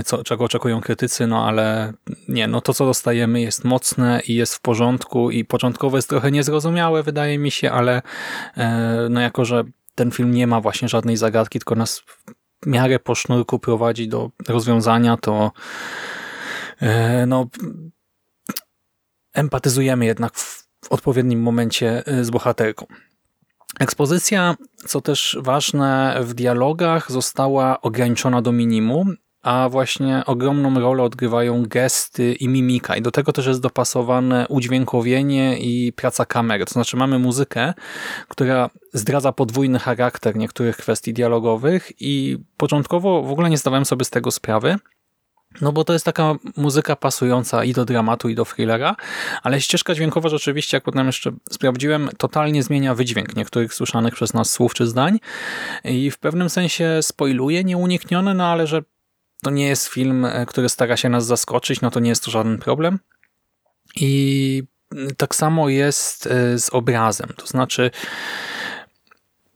co, 0.04 0.24
czego 0.24 0.44
oczekują 0.44 0.80
krytycy, 0.80 1.26
no 1.26 1.46
ale 1.48 1.92
nie, 2.28 2.48
no 2.48 2.60
to 2.60 2.74
co 2.74 2.86
dostajemy 2.86 3.40
jest 3.40 3.64
mocne 3.64 4.20
i 4.26 4.34
jest 4.34 4.54
w 4.54 4.60
porządku 4.60 5.30
i 5.30 5.44
początkowo 5.44 5.96
jest 5.98 6.08
trochę 6.08 6.30
niezrozumiałe, 6.30 7.02
wydaje 7.02 7.38
mi 7.38 7.50
się, 7.50 7.70
ale 7.70 8.02
no 9.10 9.20
jako, 9.20 9.44
że 9.44 9.64
ten 9.94 10.10
film 10.10 10.34
nie 10.34 10.46
ma 10.46 10.60
właśnie 10.60 10.88
żadnej 10.88 11.16
zagadki, 11.16 11.58
tylko 11.58 11.74
nas 11.74 11.98
w 11.98 12.66
miarę 12.66 12.98
po 12.98 13.14
sznurku 13.14 13.58
prowadzi 13.58 14.08
do 14.08 14.30
rozwiązania, 14.48 15.16
to 15.16 15.52
e, 16.80 17.26
no 17.26 17.46
empatyzujemy 19.32 20.06
jednak 20.06 20.36
w 20.36 20.66
odpowiednim 20.90 21.42
momencie 21.42 22.06
e, 22.06 22.24
z 22.24 22.30
bohaterką. 22.30 22.86
Ekspozycja, 23.80 24.56
co 24.86 25.00
też 25.00 25.38
ważne 25.40 26.18
w 26.20 26.34
dialogach, 26.34 27.12
została 27.12 27.80
ograniczona 27.80 28.42
do 28.42 28.52
minimum 28.52 29.16
a 29.46 29.68
właśnie 29.68 30.22
ogromną 30.26 30.80
rolę 30.80 31.02
odgrywają 31.02 31.62
gesty 31.62 32.34
i 32.34 32.48
mimika 32.48 32.96
i 32.96 33.02
do 33.02 33.10
tego 33.10 33.32
też 33.32 33.46
jest 33.46 33.60
dopasowane 33.60 34.46
udźwiękowienie 34.48 35.58
i 35.58 35.92
praca 35.92 36.24
kamery. 36.24 36.64
To 36.64 36.72
znaczy 36.72 36.96
mamy 36.96 37.18
muzykę, 37.18 37.74
która 38.28 38.70
zdradza 38.92 39.32
podwójny 39.32 39.78
charakter 39.78 40.36
niektórych 40.36 40.76
kwestii 40.76 41.12
dialogowych 41.12 41.92
i 42.00 42.38
początkowo 42.56 43.22
w 43.22 43.30
ogóle 43.30 43.50
nie 43.50 43.58
zdawałem 43.58 43.84
sobie 43.84 44.04
z 44.04 44.10
tego 44.10 44.30
sprawy, 44.30 44.76
no 45.60 45.72
bo 45.72 45.84
to 45.84 45.92
jest 45.92 46.04
taka 46.04 46.34
muzyka 46.56 46.96
pasująca 46.96 47.64
i 47.64 47.72
do 47.72 47.84
dramatu, 47.84 48.28
i 48.28 48.34
do 48.34 48.44
thrillera, 48.44 48.96
ale 49.42 49.60
ścieżka 49.60 49.94
dźwiękowa 49.94 50.28
rzeczywiście, 50.28 50.76
jak 50.76 50.84
potem 50.84 51.06
jeszcze 51.06 51.32
sprawdziłem, 51.50 52.10
totalnie 52.18 52.62
zmienia 52.62 52.94
wydźwięk 52.94 53.36
niektórych 53.36 53.74
słyszanych 53.74 54.14
przez 54.14 54.34
nas 54.34 54.50
słów 54.50 54.74
czy 54.74 54.86
zdań 54.86 55.18
i 55.84 56.10
w 56.10 56.18
pewnym 56.18 56.50
sensie 56.50 56.98
spoiluje 57.02 57.64
nieuniknione, 57.64 58.34
no 58.34 58.46
ale 58.46 58.66
że 58.66 58.82
to 59.42 59.50
nie 59.50 59.66
jest 59.66 59.86
film, 59.86 60.24
e, 60.24 60.46
który 60.46 60.68
stara 60.68 60.96
się 60.96 61.08
nas 61.08 61.26
zaskoczyć, 61.26 61.80
no 61.80 61.90
to 61.90 62.00
nie 62.00 62.08
jest 62.08 62.24
to 62.24 62.30
żaden 62.30 62.58
problem. 62.58 62.98
I 63.96 64.62
tak 65.16 65.34
samo 65.34 65.68
jest 65.68 66.26
e, 66.26 66.58
z 66.58 66.70
obrazem. 66.70 67.28
To 67.36 67.46
znaczy, 67.46 67.90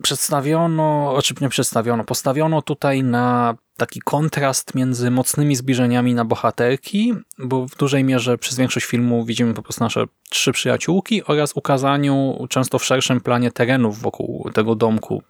przedstawiono, 0.02 1.14
o 1.14 1.22
czym 1.22 1.36
nie 1.40 1.48
przedstawiono, 1.48 2.04
postawiono 2.04 2.62
tutaj 2.62 3.02
na 3.02 3.54
taki 3.76 4.00
kontrast 4.00 4.74
między 4.74 5.10
mocnymi 5.10 5.56
zbliżeniami 5.56 6.14
na 6.14 6.24
bohaterki, 6.24 7.14
bo 7.38 7.66
w 7.66 7.76
dużej 7.76 8.04
mierze 8.04 8.38
przez 8.38 8.56
większość 8.56 8.86
filmu 8.86 9.24
widzimy 9.24 9.54
po 9.54 9.62
prostu 9.62 9.84
nasze 9.84 10.04
trzy 10.30 10.52
przyjaciółki 10.52 11.24
oraz 11.24 11.52
ukazaniu 11.56 12.46
często 12.50 12.78
w 12.78 12.84
szerszym 12.84 13.20
planie 13.20 13.50
terenów 13.50 13.98
wokół 13.98 14.50
tego 14.54 14.74
domku, 14.74 15.22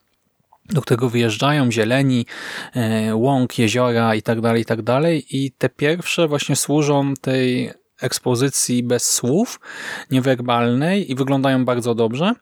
do 0.64 0.82
którego 0.82 1.08
wyjeżdżają, 1.08 1.72
zieleni, 1.72 2.26
e, 2.74 3.16
łąk, 3.16 3.58
jeziora 3.58 4.12
tak 4.24 4.38
itd. 4.56 4.62
Tak 4.64 4.80
I 5.30 5.52
te 5.58 5.68
pierwsze 5.68 6.28
właśnie 6.28 6.56
służą 6.56 7.14
tej 7.20 7.72
ekspozycji 8.00 8.82
bez 8.82 9.10
słów, 9.10 9.60
niewerbalnej 10.10 11.12
i 11.12 11.14
wyglądają 11.14 11.64
bardzo 11.64 11.94
dobrze 11.94 12.32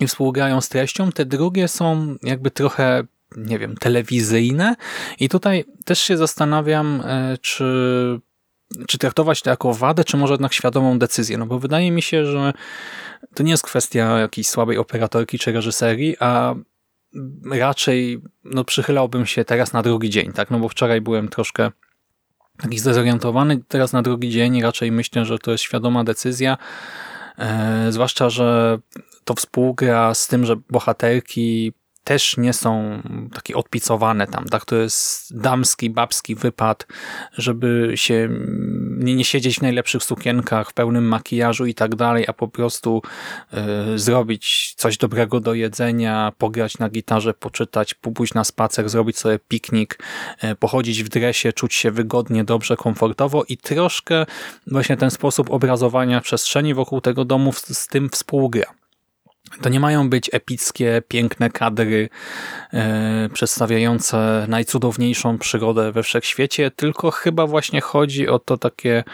i 0.00 0.06
współgrają 0.06 0.60
z 0.60 0.68
treścią. 0.68 1.12
Te 1.12 1.24
drugie 1.24 1.68
są 1.68 2.16
jakby 2.22 2.50
trochę 2.50 3.04
nie 3.36 3.58
wiem, 3.58 3.76
telewizyjne 3.76 4.76
i 5.20 5.28
tutaj 5.28 5.64
też 5.84 5.98
się 5.98 6.16
zastanawiam, 6.16 7.02
e, 7.04 7.38
czy 7.40 7.64
czy 8.86 8.98
traktować 8.98 9.42
to 9.42 9.50
jako 9.50 9.74
wadę, 9.74 10.04
czy 10.04 10.16
może 10.16 10.34
jednak 10.34 10.52
świadomą 10.52 10.98
decyzję, 10.98 11.38
no 11.38 11.46
bo 11.46 11.58
wydaje 11.58 11.90
mi 11.90 12.02
się, 12.02 12.26
że 12.26 12.52
to 13.34 13.42
nie 13.42 13.50
jest 13.50 13.62
kwestia 13.62 14.18
jakiejś 14.18 14.48
słabej 14.48 14.78
operatorki 14.78 15.38
czy 15.38 15.52
reżyserii, 15.52 16.16
a 16.20 16.54
raczej 17.50 18.22
no, 18.44 18.64
przychylałbym 18.64 19.26
się 19.26 19.44
teraz 19.44 19.72
na 19.72 19.82
drugi 19.82 20.10
dzień, 20.10 20.32
tak? 20.32 20.50
No 20.50 20.58
bo 20.58 20.68
wczoraj 20.68 21.00
byłem 21.00 21.28
troszkę 21.28 21.70
taki 22.58 22.78
zdezorientowany, 22.78 23.62
teraz 23.68 23.92
na 23.92 24.02
drugi 24.02 24.30
dzień 24.30 24.62
raczej 24.62 24.92
myślę, 24.92 25.24
że 25.24 25.38
to 25.38 25.52
jest 25.52 25.64
świadoma 25.64 26.04
decyzja, 26.04 26.58
e, 27.38 27.86
zwłaszcza, 27.90 28.30
że 28.30 28.78
to 29.24 29.34
współgra 29.34 30.14
z 30.14 30.28
tym, 30.28 30.44
że 30.44 30.56
bohaterki 30.70 31.72
też 32.04 32.36
nie 32.36 32.52
są 32.52 33.02
takie 33.34 33.56
odpicowane 33.56 34.26
tam, 34.26 34.44
tak? 34.44 34.64
To 34.64 34.76
jest 34.76 35.38
damski, 35.40 35.90
babski 35.90 36.34
wypad, 36.34 36.86
żeby 37.32 37.92
się 37.94 38.28
nie, 38.98 39.14
nie 39.14 39.24
siedzieć 39.24 39.58
w 39.58 39.62
najlepszych 39.62 40.04
sukienkach, 40.04 40.70
w 40.70 40.74
pełnym 40.74 41.04
makijażu 41.04 41.66
i 41.66 41.74
tak 41.74 41.94
dalej, 41.94 42.24
a 42.28 42.32
po 42.32 42.48
prostu 42.48 43.02
y, 43.94 43.98
zrobić 43.98 44.74
coś 44.76 44.96
dobrego 44.98 45.40
do 45.40 45.54
jedzenia, 45.54 46.32
pograć 46.38 46.78
na 46.78 46.88
gitarze, 46.88 47.34
poczytać, 47.34 47.94
pójść 47.94 48.34
na 48.34 48.44
spacer, 48.44 48.88
zrobić 48.88 49.18
sobie 49.18 49.38
piknik, 49.38 49.98
y, 50.44 50.54
pochodzić 50.54 51.02
w 51.02 51.08
dresie, 51.08 51.52
czuć 51.52 51.74
się 51.74 51.90
wygodnie, 51.90 52.44
dobrze, 52.44 52.76
komfortowo 52.76 53.44
i 53.48 53.56
troszkę 53.56 54.26
właśnie 54.66 54.96
ten 54.96 55.10
sposób 55.10 55.50
obrazowania 55.50 56.20
przestrzeni 56.20 56.74
wokół 56.74 57.00
tego 57.00 57.24
domu 57.24 57.52
z, 57.52 57.78
z 57.78 57.86
tym 57.86 58.10
współgra. 58.10 58.81
To 59.60 59.68
nie 59.68 59.80
mają 59.80 60.10
być 60.10 60.30
epickie, 60.32 61.02
piękne 61.08 61.50
kadry 61.50 62.08
e, 62.72 63.28
przedstawiające 63.32 64.46
najcudowniejszą 64.48 65.38
przygodę 65.38 65.92
we 65.92 66.02
wszechświecie, 66.02 66.70
tylko 66.70 67.10
chyba 67.10 67.46
właśnie 67.46 67.80
chodzi 67.80 68.28
o 68.28 68.38
to 68.38 68.56
takie, 68.56 69.04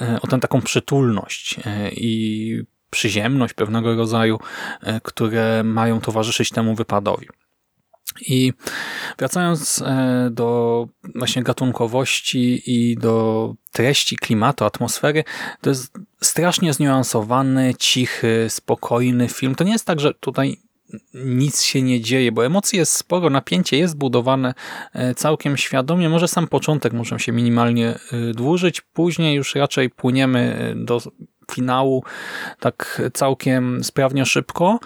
e, 0.00 0.18
o 0.22 0.26
tę 0.26 0.40
taką 0.40 0.62
przytulność 0.62 1.56
e, 1.66 1.90
i 1.90 2.62
przyziemność 2.90 3.54
pewnego 3.54 3.96
rodzaju, 3.96 4.38
e, 4.82 5.00
które 5.00 5.62
mają 5.64 6.00
towarzyszyć 6.00 6.50
temu 6.50 6.74
wypadowi. 6.74 7.28
I 8.20 8.52
wracając 9.18 9.82
e, 9.82 10.28
do 10.32 10.88
właśnie 11.14 11.42
gatunkowości 11.42 12.62
i 12.66 12.96
do 12.96 13.54
treści, 13.72 14.16
klimatu, 14.16 14.64
atmosfery, 14.64 15.24
to 15.60 15.70
jest 15.70 15.98
strasznie 16.20 16.72
zniuansowany, 16.72 17.74
cichy, 17.78 18.46
spokojny 18.48 19.28
film. 19.28 19.54
To 19.54 19.64
nie 19.64 19.72
jest 19.72 19.86
tak, 19.86 20.00
że 20.00 20.14
tutaj 20.14 20.56
nic 21.14 21.62
się 21.62 21.82
nie 21.82 22.00
dzieje, 22.00 22.32
bo 22.32 22.46
emocji 22.46 22.78
jest 22.78 22.92
sporo, 22.92 23.30
napięcie 23.30 23.78
jest 23.78 23.96
budowane 23.96 24.54
e, 24.92 25.14
całkiem 25.14 25.56
świadomie. 25.56 26.08
Może 26.08 26.28
sam 26.28 26.48
początek 26.48 26.92
może 26.92 27.18
się 27.18 27.32
minimalnie 27.32 27.88
e, 28.12 28.32
dłużyć, 28.32 28.80
później 28.80 29.36
już 29.36 29.54
raczej 29.54 29.90
płyniemy 29.90 30.74
do 30.76 31.00
finału 31.52 32.04
tak 32.60 33.02
całkiem 33.14 33.84
sprawnie 33.84 34.26
szybko. 34.26 34.78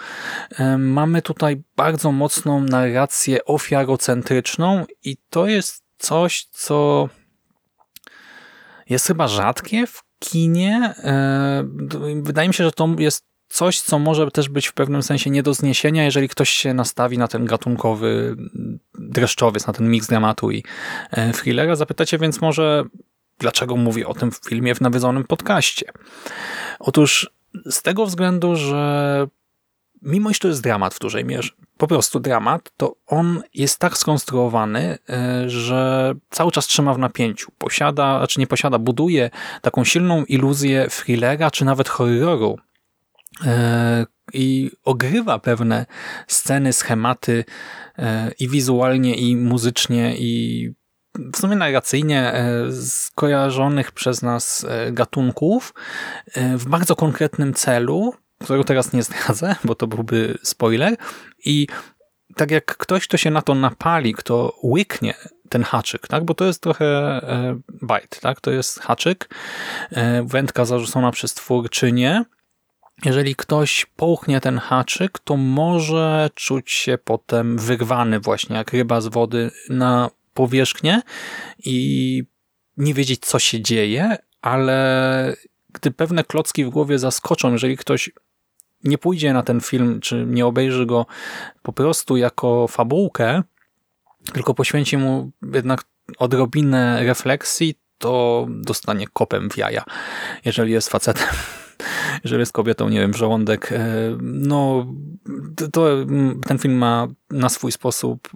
Mamy 0.78 1.22
tutaj 1.22 1.62
bardzo 1.76 2.12
mocną 2.12 2.60
narrację 2.60 3.44
ofiarocentryczną 3.44 4.84
i 5.04 5.16
to 5.30 5.46
jest 5.46 5.84
coś, 5.98 6.44
co 6.44 7.08
jest 8.88 9.06
chyba 9.06 9.28
rzadkie 9.28 9.86
w 9.86 10.02
kinie. 10.18 10.94
Wydaje 12.22 12.48
mi 12.48 12.54
się, 12.54 12.64
że 12.64 12.72
to 12.72 12.88
jest 12.98 13.28
coś, 13.48 13.80
co 13.80 13.98
może 13.98 14.30
też 14.30 14.48
być 14.48 14.66
w 14.66 14.72
pewnym 14.72 15.02
sensie 15.02 15.30
nie 15.30 15.42
do 15.42 15.54
zniesienia, 15.54 16.04
jeżeli 16.04 16.28
ktoś 16.28 16.50
się 16.50 16.74
nastawi 16.74 17.18
na 17.18 17.28
ten 17.28 17.44
gatunkowy 17.44 18.36
dreszczowiec, 18.94 19.66
na 19.66 19.72
ten 19.72 19.90
miks 19.90 20.06
dramatu 20.06 20.50
i 20.50 20.64
e, 21.10 21.32
thrillera. 21.32 21.76
Zapytacie 21.76 22.18
więc 22.18 22.40
może 22.40 22.84
Dlaczego 23.38 23.76
mówię 23.76 24.06
o 24.06 24.14
tym 24.14 24.30
w 24.30 24.40
filmie 24.48 24.74
w 24.74 24.80
nawiedzonym 24.80 25.24
podcaście? 25.24 25.92
Otóż 26.78 27.30
z 27.70 27.82
tego 27.82 28.06
względu, 28.06 28.56
że 28.56 29.26
mimo 30.02 30.30
iż 30.30 30.38
to 30.38 30.48
jest 30.48 30.62
dramat 30.62 30.94
w 30.94 30.98
dużej 30.98 31.24
mierze, 31.24 31.50
po 31.78 31.86
prostu 31.86 32.20
dramat, 32.20 32.72
to 32.76 32.96
on 33.06 33.42
jest 33.54 33.78
tak 33.78 33.98
skonstruowany, 33.98 34.98
e, 35.08 35.50
że 35.50 36.14
cały 36.30 36.52
czas 36.52 36.66
trzyma 36.66 36.94
w 36.94 36.98
napięciu. 36.98 37.52
Posiada, 37.58 38.18
znaczy 38.18 38.40
nie 38.40 38.46
posiada, 38.46 38.78
buduje 38.78 39.30
taką 39.62 39.84
silną 39.84 40.24
iluzję 40.24 40.86
thrillera, 40.90 41.50
czy 41.50 41.64
nawet 41.64 41.88
horroru 41.88 42.58
e, 43.44 44.06
i 44.32 44.70
ogrywa 44.84 45.38
pewne 45.38 45.86
sceny, 46.26 46.72
schematy 46.72 47.44
e, 47.98 48.32
i 48.38 48.48
wizualnie, 48.48 49.14
i 49.14 49.36
muzycznie, 49.36 50.14
i 50.18 50.72
w 51.32 51.36
sumie 51.36 51.56
narracyjnie 51.56 52.32
e, 52.32 52.72
skojarzonych 52.72 53.92
przez 53.92 54.22
nas 54.22 54.66
e, 54.68 54.92
gatunków 54.92 55.74
e, 56.34 56.56
w 56.56 56.68
bardzo 56.68 56.96
konkretnym 56.96 57.54
celu, 57.54 58.14
którego 58.44 58.64
teraz 58.64 58.92
nie 58.92 59.02
zdradzę, 59.02 59.56
bo 59.64 59.74
to 59.74 59.86
byłby 59.86 60.38
spoiler 60.42 60.96
i 61.44 61.66
tak 62.36 62.50
jak 62.50 62.76
ktoś, 62.76 63.08
kto 63.08 63.16
się 63.16 63.30
na 63.30 63.42
to 63.42 63.54
napali, 63.54 64.14
kto 64.14 64.52
łyknie 64.62 65.14
ten 65.48 65.62
haczyk, 65.62 66.08
tak? 66.08 66.24
bo 66.24 66.34
to 66.34 66.44
jest 66.44 66.62
trochę 66.62 67.20
bite, 67.82 68.20
tak? 68.20 68.40
to 68.40 68.50
jest 68.50 68.80
haczyk, 68.80 69.34
wędka 70.24 70.64
zarzucona 70.64 71.10
przez 71.10 71.34
twórczynię, 71.34 72.24
jeżeli 73.04 73.36
ktoś 73.36 73.86
połknie 73.96 74.40
ten 74.40 74.58
haczyk, 74.58 75.18
to 75.18 75.36
może 75.36 76.30
czuć 76.34 76.70
się 76.70 76.98
potem 76.98 77.58
wyrwany 77.58 78.20
właśnie 78.20 78.56
jak 78.56 78.72
ryba 78.72 79.00
z 79.00 79.06
wody 79.06 79.50
na 79.68 80.10
powierzchnię 80.38 81.02
i 81.64 82.22
nie 82.76 82.94
wiedzieć, 82.94 83.26
co 83.26 83.38
się 83.38 83.60
dzieje, 83.60 84.16
ale 84.42 85.36
gdy 85.72 85.90
pewne 85.90 86.24
klocki 86.24 86.64
w 86.64 86.70
głowie 86.70 86.98
zaskoczą, 86.98 87.52
jeżeli 87.52 87.76
ktoś 87.76 88.10
nie 88.84 88.98
pójdzie 88.98 89.32
na 89.32 89.42
ten 89.42 89.60
film, 89.60 90.00
czy 90.00 90.24
nie 90.26 90.46
obejrzy 90.46 90.86
go 90.86 91.06
po 91.62 91.72
prostu 91.72 92.16
jako 92.16 92.68
fabułkę, 92.68 93.42
tylko 94.32 94.54
poświęci 94.54 94.96
mu 94.96 95.30
jednak 95.54 95.84
odrobinę 96.18 97.04
refleksji, 97.04 97.74
to 97.98 98.46
dostanie 98.48 99.06
kopem 99.06 99.50
w 99.50 99.56
jaja, 99.56 99.84
jeżeli 100.44 100.72
jest 100.72 100.88
facetem. 100.88 101.28
Jeżeli 102.24 102.40
jest 102.40 102.52
kobietą, 102.52 102.88
nie 102.88 103.00
wiem, 103.00 103.14
żołądek. 103.14 103.72
E, 103.72 103.86
no, 104.22 104.86
to 105.72 105.86
ten 106.46 106.58
film 106.58 106.74
ma 106.74 107.06
na 107.30 107.48
swój 107.48 107.72
sposób 107.72 108.28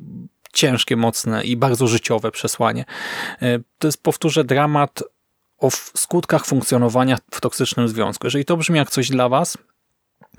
ciężkie, 0.53 0.97
mocne 0.97 1.45
i 1.45 1.57
bardzo 1.57 1.87
życiowe 1.87 2.31
przesłanie. 2.31 2.85
E, 3.43 3.59
to 3.79 3.89
jest, 3.89 4.03
powtórzę, 4.03 4.45
dramat 4.45 5.03
o 5.59 5.71
skutkach 5.95 6.47
funkcjonowania 6.47 7.19
w 7.31 7.41
toksycznym 7.41 7.89
związku. 7.89 8.27
Jeżeli 8.27 8.45
to 8.45 8.57
brzmi 8.57 8.77
jak 8.77 8.91
coś 8.91 9.09
dla 9.09 9.29
Was, 9.29 9.59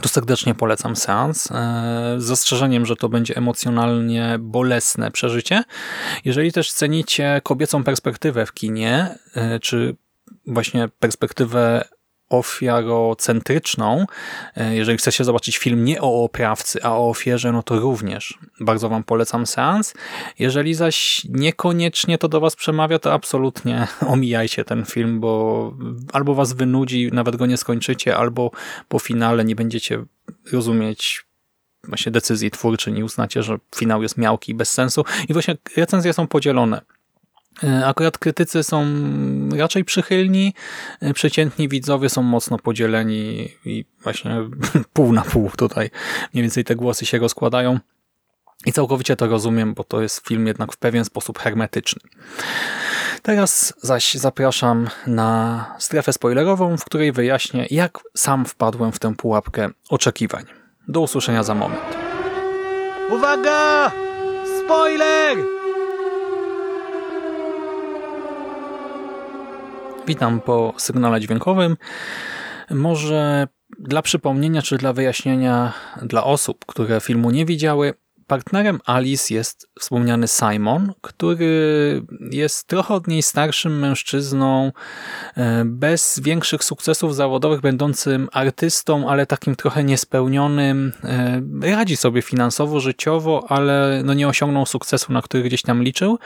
to 0.02 0.10
serdecznie 0.10 0.56
polecam 0.56 0.96
seans, 0.96 1.52
e, 1.52 2.16
z 2.18 2.24
zastrzeżeniem, 2.24 2.86
że 2.86 2.96
to 2.96 3.10
będzie 3.10 3.36
emocjonalnie 3.36 4.38
bolesne 4.40 5.12
przeżycie. 5.12 5.64
Jeżeli 6.26 6.52
też 6.52 6.74
cenicie 6.74 7.42
kobiecą 7.44 7.84
perspektywę 7.84 8.46
w 8.46 8.54
kinie, 8.54 9.18
e, 9.36 9.60
czy 9.60 9.96
właśnie 10.48 10.90
perspektywę 11.00 11.86
ofiarocentryczną. 12.34 14.06
E, 14.56 14.76
jeżeli 14.76 14.98
chcecie 14.98 15.24
zobaczyć 15.24 15.58
film 15.58 15.86
nie 15.86 16.02
o 16.02 16.24
oprawcy, 16.24 16.84
a 16.84 16.92
o 16.92 17.10
ofierze, 17.10 17.52
no 17.52 17.64
to 17.64 17.80
również 17.80 18.38
bardzo 18.60 18.90
Wam 18.90 19.04
polecam 19.04 19.46
seans. 19.46 19.94
Jeżeli 20.40 20.74
zaś 20.74 21.26
niekoniecznie 21.30 22.18
to 22.18 22.28
do 22.28 22.40
Was 22.40 22.56
przemawia, 22.56 23.00
to 23.00 23.14
absolutnie 23.14 23.88
omijajcie 24.14 24.66
ten 24.66 24.86
film, 24.86 25.20
bo 25.20 25.74
albo 26.14 26.36
Was 26.36 26.54
wynudzi, 26.54 27.10
nawet 27.14 27.36
go 27.36 27.46
nie 27.46 27.58
skończycie, 27.58 28.18
albo 28.18 28.52
po 28.88 29.00
finale 29.00 29.46
nie 29.46 29.56
będziecie 29.56 30.04
rozumieć 30.52 31.26
właśnie 31.88 32.12
decyzji 32.12 32.52
twórczyni, 32.52 33.04
uznacie, 33.04 33.44
że 33.44 33.58
finał 33.76 34.04
jest 34.04 34.18
miałki 34.18 34.52
i 34.52 34.56
bez 34.56 34.74
sensu. 34.74 35.06
I 35.30 35.34
właśnie 35.34 35.58
recenzje 35.78 36.14
są 36.14 36.28
podzielone 36.28 36.82
akurat 37.86 38.18
krytycy 38.18 38.64
są 38.64 38.86
raczej 39.58 39.86
przychylni, 39.86 40.54
e, 41.02 41.14
przeciętni 41.14 41.70
widzowie 41.70 42.10
są 42.10 42.24
mocno 42.24 42.58
podzieleni 42.58 43.50
i 43.66 43.86
właśnie 44.04 44.36
pół 44.94 45.14
na 45.14 45.22
pół 45.22 45.50
tutaj 45.58 45.90
mniej 46.34 46.44
więcej 46.44 46.64
te 46.64 46.76
głosy 46.76 47.06
się 47.06 47.20
rozkładają. 47.20 47.80
I 48.66 48.74
całkowicie 48.74 49.16
to 49.16 49.28
rozumiem, 49.28 49.74
bo 49.74 49.84
to 49.84 50.02
jest 50.02 50.28
film 50.28 50.48
jednak 50.48 50.74
w 50.74 50.78
pewien 50.78 51.06
sposób 51.06 51.40
hermetyczny. 51.40 52.02
Teraz 53.22 53.74
zaś 53.82 54.14
zapraszam 54.14 54.88
na 55.08 55.66
strefę 55.80 56.14
spoilerową, 56.14 56.78
w 56.78 56.86
której 56.86 57.12
wyjaśnię, 57.12 57.68
jak 57.72 58.00
sam 58.18 58.46
wpadłem 58.46 58.92
w 58.92 59.00
tę 59.00 59.16
pułapkę 59.16 59.70
oczekiwań. 59.90 60.46
Do 60.88 61.02
usłyszenia 61.02 61.44
za 61.44 61.56
moment. 61.56 61.98
Uwaga! 63.10 63.92
Spoiler! 64.66 65.63
Witam 70.08 70.42
po 70.42 70.74
sygnale 70.78 71.20
dźwiękowym. 71.22 71.78
Może 72.72 73.48
dla 73.80 74.02
przypomnienia 74.02 74.62
czy 74.62 74.78
dla 74.78 74.94
wyjaśnienia 74.94 75.74
dla 76.02 76.24
osób, 76.24 76.66
które 76.66 77.02
filmu 77.02 77.32
nie 77.32 77.46
widziały, 77.46 77.94
Partnerem 78.28 78.80
Alice 78.86 79.34
jest 79.34 79.70
wspomniany 79.80 80.28
Simon, 80.28 80.94
który 81.02 82.02
jest 82.32 82.68
trochę 82.68 82.94
od 82.94 83.08
niej 83.08 83.22
starszym 83.22 83.80
mężczyzną, 83.80 84.72
e, 85.38 85.64
bez 85.66 86.20
większych 86.24 86.64
sukcesów 86.64 87.16
zawodowych, 87.16 87.62
będącym 87.62 88.30
artystą, 88.32 89.10
ale 89.10 89.26
takim 89.26 89.56
trochę 89.56 89.84
niespełnionym. 89.84 90.92
E, 91.04 91.76
radzi 91.76 91.96
sobie 91.98 92.22
finansowo, 92.22 92.80
życiowo, 92.80 93.46
ale 93.50 94.02
no 94.06 94.14
nie 94.14 94.28
osiągnął 94.28 94.66
sukcesu, 94.66 95.14
na 95.14 95.22
który 95.22 95.44
gdzieś 95.44 95.62
tam 95.62 95.84
liczył. 95.84 96.20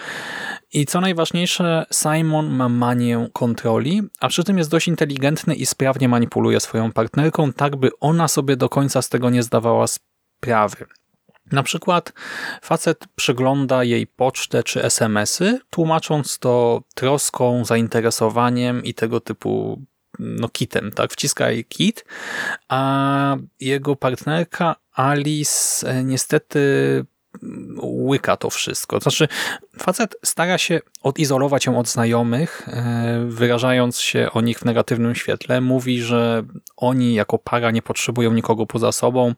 I 0.74 0.86
co 0.86 1.02
najważniejsze, 1.02 1.86
Simon 1.92 2.50
ma 2.50 2.70
manię 2.70 3.30
kontroli, 3.34 4.02
a 4.20 4.28
przy 4.28 4.44
tym 4.44 4.58
jest 4.58 4.70
dość 4.70 4.88
inteligentny 4.88 5.56
i 5.56 5.66
sprawnie 5.66 6.10
manipuluje 6.10 6.60
swoją 6.60 6.92
partnerką, 6.92 7.54
tak 7.54 7.76
by 7.76 7.90
ona 8.00 8.28
sobie 8.28 8.56
do 8.56 8.70
końca 8.70 9.02
z 9.02 9.10
tego 9.10 9.30
nie 9.30 9.44
zdawała 9.44 9.86
sprawy. 9.88 10.86
Na 11.52 11.64
przykład 11.64 12.14
facet 12.62 13.06
przegląda 13.16 13.84
jej 13.84 14.08
pocztę 14.08 14.64
czy 14.64 14.84
smsy, 14.84 15.60
tłumacząc 15.70 16.40
to 16.40 16.82
troską, 16.96 17.66
zainteresowaniem 17.66 18.84
i 18.84 18.94
tego 18.94 19.20
typu 19.20 19.82
no 20.20 20.50
kitem, 20.50 20.92
tak? 20.92 21.12
Wciska 21.12 21.52
jej 21.52 21.66
kit, 21.66 22.06
a 22.70 23.36
jego 23.60 23.96
partnerka 23.96 24.76
Alice 24.96 25.88
e, 25.90 26.04
niestety 26.04 26.60
łyka 27.84 28.38
to 28.38 28.50
wszystko. 28.50 29.00
Znaczy, 29.00 29.28
facet 29.80 30.16
stara 30.26 30.58
się 30.58 30.80
odizolować 31.04 31.66
ją 31.66 31.80
od 31.80 31.88
znajomych, 31.88 32.70
e, 32.70 33.26
wyrażając 33.28 34.00
się 34.00 34.30
o 34.34 34.42
nich 34.42 34.60
w 34.60 34.66
negatywnym 34.66 35.16
świetle. 35.16 35.62
Mówi, 35.62 36.02
że 36.02 36.44
oni 36.78 37.14
jako 37.14 37.38
para 37.38 37.72
nie 37.72 37.82
potrzebują 37.82 38.34
nikogo 38.34 38.66
poza 38.66 38.92
sobą, 38.92 39.34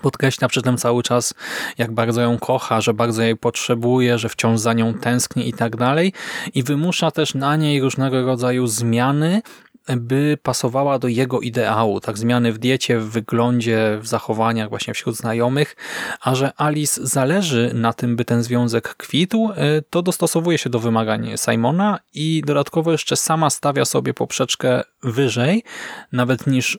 Podkreśla 0.00 0.48
przy 0.48 0.62
tym 0.62 0.76
cały 0.76 1.02
czas, 1.02 1.34
jak 1.78 1.92
bardzo 1.92 2.20
ją 2.20 2.38
kocha, 2.38 2.80
że 2.80 2.94
bardzo 2.94 3.22
jej 3.22 3.36
potrzebuje, 3.36 4.18
że 4.18 4.28
wciąż 4.28 4.60
za 4.60 4.72
nią 4.72 4.94
tęskni 4.94 5.48
i 5.48 5.52
tak 5.52 5.76
dalej. 5.76 6.12
I 6.54 6.62
wymusza 6.62 7.10
też 7.10 7.34
na 7.34 7.56
niej 7.56 7.80
różnego 7.80 8.26
rodzaju 8.26 8.66
zmiany, 8.66 9.42
by 9.96 10.38
pasowała 10.42 10.98
do 10.98 11.08
jego 11.08 11.40
ideału. 11.40 12.00
Tak 12.00 12.18
zmiany 12.18 12.52
w 12.52 12.58
diecie, 12.58 12.98
w 12.98 13.10
wyglądzie, 13.10 13.98
w 14.00 14.06
zachowaniach 14.06 14.68
właśnie 14.68 14.94
wśród 14.94 15.16
znajomych. 15.16 15.76
A 16.20 16.34
że 16.34 16.52
Alice 16.56 17.06
zależy 17.06 17.70
na 17.74 17.92
tym, 17.92 18.16
by 18.16 18.24
ten 18.24 18.42
związek 18.42 18.94
kwitł, 18.94 19.50
y, 19.50 19.82
to 19.90 20.02
dostosowuje 20.02 20.58
się 20.58 20.70
do 20.70 20.78
wymagań 20.78 21.30
Simona 21.36 21.98
i 22.14 22.42
dodatkowo 22.46 22.92
jeszcze 22.92 23.16
sama 23.16 23.50
stawia 23.50 23.84
sobie 23.84 24.14
poprzeczkę 24.14 24.82
wyżej, 25.02 25.62
nawet 26.12 26.46
niż 26.46 26.78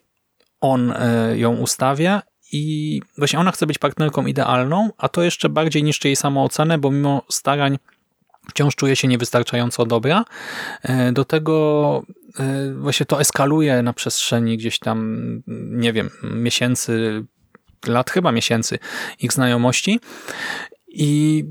on 0.62 0.92
y, 0.92 1.38
ją 1.38 1.56
ustawia 1.56 2.22
i 2.52 3.02
właśnie 3.18 3.40
ona 3.40 3.52
chce 3.52 3.68
być 3.68 3.78
partnerką 3.78 4.26
idealną, 4.26 4.90
a 4.98 5.10
to 5.10 5.24
jeszcze 5.24 5.50
bardziej 5.50 5.84
niszczy 5.84 6.08
jej 6.08 6.16
samoocenę, 6.16 6.78
bo 6.78 6.92
mimo 6.92 7.22
starań 7.30 7.78
wciąż 8.50 8.76
czuje 8.76 8.96
się 8.96 9.08
niewystarczająco 9.08 9.86
dobra. 9.86 10.26
E, 10.82 11.12
do 11.12 11.26
tego 11.26 12.04
e, 12.40 12.74
właśnie 12.74 13.06
to 13.06 13.22
eskaluje 13.22 13.82
na 13.82 13.94
przestrzeni 13.94 14.58
gdzieś 14.58 14.80
tam, 14.80 15.26
nie 15.72 15.94
wiem, 15.94 16.10
miesięcy, 16.24 17.26
lat 17.88 18.12
chyba 18.12 18.32
miesięcy 18.32 18.80
ich 19.20 19.34
znajomości 19.34 20.00
i 20.88 21.44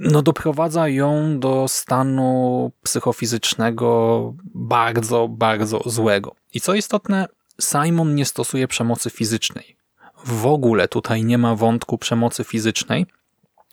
no 0.00 0.22
doprowadza 0.22 0.88
ją 0.88 1.40
do 1.40 1.68
stanu 1.68 2.72
psychofizycznego 2.82 4.34
bardzo, 4.54 5.28
bardzo 5.28 5.80
złego. 5.86 6.34
I 6.54 6.60
co 6.60 6.74
istotne, 6.74 7.28
Simon 7.60 8.14
nie 8.14 8.24
stosuje 8.24 8.68
przemocy 8.68 9.10
fizycznej 9.10 9.76
w 10.24 10.46
ogóle 10.46 10.88
tutaj 10.88 11.24
nie 11.24 11.38
ma 11.38 11.54
wątku 11.54 11.98
przemocy 11.98 12.44
fizycznej, 12.44 13.06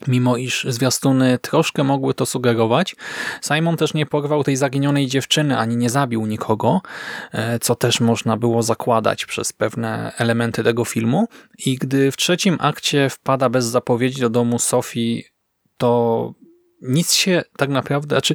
mimo 0.08 0.36
iż 0.36 0.66
zwiastuny 0.68 1.38
troszkę 1.38 1.84
mogły 1.84 2.14
to 2.14 2.26
sugerować. 2.26 2.96
Simon 3.42 3.76
też 3.76 3.94
nie 3.94 4.06
porwał 4.06 4.44
tej 4.44 4.56
zaginionej 4.56 5.06
dziewczyny, 5.06 5.58
ani 5.58 5.76
nie 5.76 5.90
zabił 5.90 6.26
nikogo, 6.26 6.80
e, 7.32 7.58
co 7.58 7.74
też 7.74 8.00
można 8.00 8.36
było 8.36 8.62
zakładać 8.62 9.26
przez 9.26 9.52
pewne 9.52 10.12
elementy 10.18 10.64
tego 10.64 10.84
filmu. 10.84 11.28
I 11.66 11.76
gdy 11.76 12.12
w 12.12 12.16
trzecim 12.16 12.56
akcie 12.60 13.10
wpada 13.10 13.48
bez 13.48 13.64
zapowiedzi 13.64 14.20
do 14.20 14.30
domu 14.30 14.58
Sofii, 14.58 15.24
to 15.76 16.32
nic 16.82 17.12
się 17.12 17.42
tak 17.56 17.70
naprawdę, 17.70 18.14
znaczy 18.14 18.34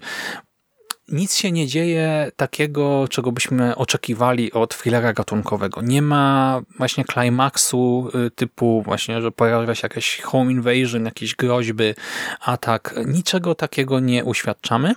nic 1.07 1.35
się 1.35 1.51
nie 1.51 1.67
dzieje 1.67 2.31
takiego, 2.35 3.07
czego 3.09 3.31
byśmy 3.31 3.75
oczekiwali 3.75 4.51
od 4.51 4.77
thrillera 4.77 5.13
gatunkowego. 5.13 5.81
Nie 5.81 6.01
ma 6.01 6.61
właśnie 6.77 7.03
klimaksu 7.03 8.11
y, 8.27 8.31
typu 8.31 8.81
właśnie, 8.81 9.21
że 9.21 9.31
pojawia 9.31 9.75
się 9.75 9.85
jakaś 9.85 10.21
home 10.21 10.51
invasion, 10.51 11.05
jakieś 11.05 11.35
groźby, 11.35 11.93
atak. 12.41 12.95
Niczego 13.05 13.55
takiego 13.55 13.99
nie 13.99 14.25
uświadczamy. 14.25 14.95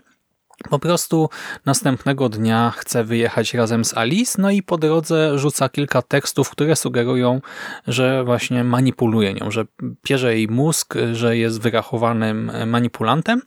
Po 0.71 0.79
prostu 0.79 1.31
następnego 1.67 2.29
dnia 2.29 2.73
chce 2.77 3.05
wyjechać 3.05 3.55
razem 3.55 3.85
z 3.85 3.97
Alice, 3.97 4.43
no 4.43 4.51
i 4.51 4.63
po 4.63 4.79
drodze 4.79 5.39
rzuca 5.39 5.69
kilka 5.69 6.03
tekstów, 6.03 6.51
które 6.51 6.77
sugerują, 6.77 7.41
że 7.87 8.25
właśnie 8.25 8.65
manipuluje 8.65 9.35
nią, 9.35 9.51
że 9.51 9.65
pierze 10.03 10.35
jej 10.35 10.49
mózg, 10.49 10.95
że 11.13 11.37
jest 11.37 11.61
wyrachowanym 11.61 12.53
manipulantem. 12.67 13.43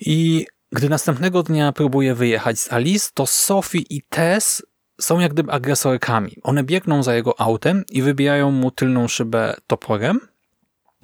I 0.00 0.46
gdy 0.72 0.88
następnego 0.88 1.42
dnia 1.42 1.72
próbuje 1.72 2.14
wyjechać 2.14 2.58
z 2.60 2.72
Alice, 2.72 3.10
to 3.14 3.26
Sophie 3.26 3.82
i 3.90 4.02
Tess 4.08 4.62
są 5.00 5.20
jak 5.20 5.32
gdyby 5.32 5.52
agresorkami. 5.52 6.36
One 6.42 6.64
biegną 6.64 7.02
za 7.02 7.14
jego 7.14 7.40
autem 7.40 7.84
i 7.90 8.02
wybijają 8.02 8.50
mu 8.50 8.70
tylną 8.70 9.08
szybę 9.08 9.56
toporem. 9.66 10.20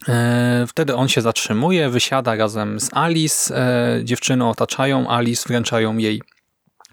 E, 0.08 0.64
wtedy 0.68 0.94
on 0.94 1.08
się 1.08 1.20
zatrzymuje, 1.20 1.88
wysiada 1.88 2.36
razem 2.36 2.80
z 2.80 2.90
Alice. 2.92 3.56
E, 3.56 4.04
dziewczyny 4.04 4.48
otaczają 4.48 5.10
Alice, 5.10 5.48
wręczają 5.48 5.96
jej 5.96 6.22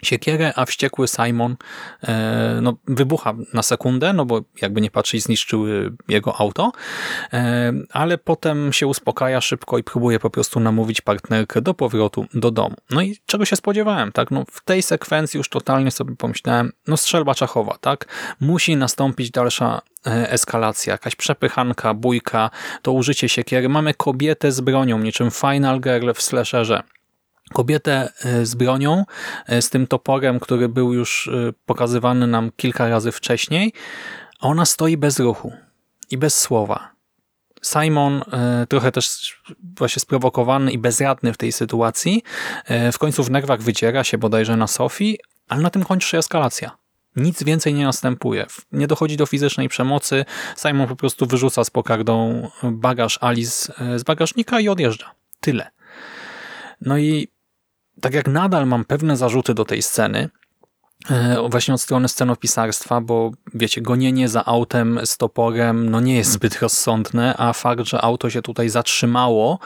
siekierę, 0.03 0.53
a 0.55 0.65
wściekły 0.65 1.07
Simon 1.07 1.55
e, 2.03 2.59
no, 2.61 2.73
wybucha 2.87 3.33
na 3.53 3.63
sekundę, 3.63 4.13
no 4.13 4.25
bo 4.25 4.41
jakby 4.61 4.81
nie 4.81 4.91
patrzeć 4.91 5.23
zniszczyły 5.23 5.93
jego 6.07 6.39
auto, 6.39 6.71
e, 7.33 7.73
ale 7.91 8.17
potem 8.17 8.73
się 8.73 8.87
uspokaja 8.87 9.41
szybko 9.41 9.77
i 9.77 9.83
próbuje 9.83 10.19
po 10.19 10.29
prostu 10.29 10.59
namówić 10.59 11.01
partnerkę 11.01 11.61
do 11.61 11.73
powrotu 11.73 12.25
do 12.33 12.51
domu. 12.51 12.75
No 12.89 13.01
i 13.01 13.17
czego 13.25 13.45
się 13.45 13.55
spodziewałem, 13.55 14.11
tak? 14.11 14.31
No, 14.31 14.45
w 14.51 14.63
tej 14.63 14.83
sekwencji 14.83 15.37
już 15.37 15.49
totalnie 15.49 15.91
sobie 15.91 16.15
pomyślałem, 16.15 16.71
no 16.87 16.97
strzelba 16.97 17.35
czachowa, 17.35 17.77
tak? 17.81 18.05
Musi 18.39 18.75
nastąpić 18.75 19.31
dalsza 19.31 19.81
e, 20.07 20.31
eskalacja, 20.31 20.91
jakaś 20.91 21.15
przepychanka, 21.15 21.93
bójka, 21.93 22.49
to 22.81 22.91
użycie 22.91 23.29
siekiery. 23.29 23.69
Mamy 23.69 23.93
kobietę 23.93 24.51
z 24.51 24.61
bronią, 24.61 24.99
niczym 24.99 25.31
Final 25.31 25.79
Girl 25.79 26.11
w 26.13 26.21
slasherze 26.21 26.83
kobietę 27.53 28.09
e, 28.25 28.45
z 28.45 28.55
bronią, 28.55 29.05
e, 29.47 29.61
z 29.61 29.69
tym 29.69 29.87
toporem, 29.87 30.39
który 30.39 30.69
był 30.69 30.93
już 30.93 31.27
e, 31.27 31.53
pokazywany 31.65 32.27
nam 32.27 32.51
kilka 32.57 32.89
razy 32.89 33.11
wcześniej, 33.11 33.73
a 34.39 34.47
ona 34.47 34.65
stoi 34.65 34.97
bez 34.97 35.19
ruchu 35.19 35.53
i 36.11 36.17
bez 36.17 36.39
słowa. 36.39 36.93
Simon, 37.63 38.21
trochę 38.69 38.91
też 38.91 39.35
właśnie 39.77 39.99
sprowokowany 39.99 40.71
i 40.71 40.77
bezradny 40.77 41.33
w 41.33 41.37
tej 41.37 41.51
sytuacji, 41.51 42.23
w 42.93 42.97
końcu 42.97 43.23
w 43.23 43.31
nerwach 43.31 43.61
wydziera 43.61 44.03
się 44.03 44.17
bodajże 44.17 44.57
na 44.57 44.67
Sofii, 44.67 45.17
ale 45.47 45.61
na 45.61 45.69
tym 45.69 45.83
kończy 45.83 46.07
się 46.07 46.17
eskalacja. 46.17 46.77
Nic 47.15 47.43
więcej 47.43 47.73
nie 47.73 47.85
następuje. 47.85 48.45
Nie 48.71 48.87
dochodzi 48.87 49.17
do 49.17 49.25
fizycznej 49.25 49.69
przemocy. 49.69 50.25
Simon 50.57 50.87
po 50.87 50.95
prostu 50.95 51.25
wyrzuca 51.25 51.63
z 51.63 51.69
pokardą 51.69 52.47
bagaż 52.63 53.19
Alice 53.21 53.73
z 53.95 54.03
bagażnika 54.03 54.59
i 54.59 54.69
odjeżdża. 54.69 55.11
Tyle. 55.39 55.71
No 56.85 56.97
i 56.97 57.27
tak 58.01 58.13
jak 58.13 58.27
nadal 58.27 58.67
mam 58.67 58.85
pewne 58.85 59.17
zarzuty 59.17 59.53
do 59.53 59.65
tej 59.65 59.81
sceny, 59.81 60.29
e, 61.09 61.49
właśnie 61.49 61.73
od 61.73 61.81
strony 61.81 62.07
scenopisarstwa, 62.07 63.01
bo 63.01 63.31
wiecie, 63.53 63.81
gonienie 63.81 64.29
za 64.29 64.45
autem 64.45 64.99
z 65.05 65.17
toporem 65.17 65.89
no 65.89 66.01
nie 66.01 66.15
jest 66.15 66.31
zbyt 66.31 66.61
rozsądne, 66.61 67.35
a 67.37 67.53
fakt, 67.53 67.85
że 67.85 68.01
auto 68.01 68.29
się 68.29 68.41
tutaj 68.41 68.69
zatrzymało, 68.69 69.59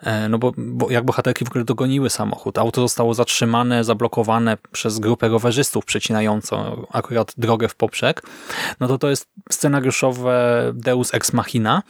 e, 0.00 0.28
no 0.28 0.38
bo, 0.38 0.52
bo 0.56 0.90
jak 0.90 1.04
bohaterki 1.04 1.44
w 1.44 1.48
ogóle 1.48 1.64
dogoniły 1.64 2.10
samochód, 2.10 2.58
auto 2.58 2.80
zostało 2.80 3.14
zatrzymane, 3.14 3.84
zablokowane 3.84 4.56
przez 4.72 4.98
grupę 4.98 5.28
rowerzystów 5.28 5.84
przecinającą 5.84 6.86
akurat 6.92 7.32
drogę 7.36 7.68
w 7.68 7.74
poprzek, 7.74 8.22
no 8.80 8.88
to 8.88 8.98
to 8.98 9.10
jest 9.10 9.28
scenariuszowe 9.50 10.62
deus 10.74 11.14
ex 11.14 11.32
machina 11.32 11.82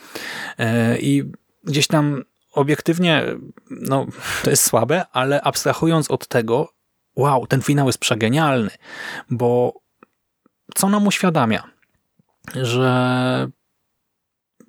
e, 0.58 0.98
i 0.98 1.24
gdzieś 1.64 1.86
tam 1.86 2.24
obiektywnie, 2.58 3.24
no 3.70 4.06
to 4.42 4.50
jest 4.50 4.66
słabe, 4.66 5.06
ale 5.12 5.42
abstrahując 5.42 6.10
od 6.10 6.28
tego, 6.28 6.72
wow, 7.16 7.46
ten 7.46 7.62
finał 7.62 7.86
jest 7.86 7.98
przegenialny, 7.98 8.70
bo 9.30 9.72
co 10.74 10.88
nam 10.88 11.06
uświadamia? 11.06 11.62
Że, 12.54 13.50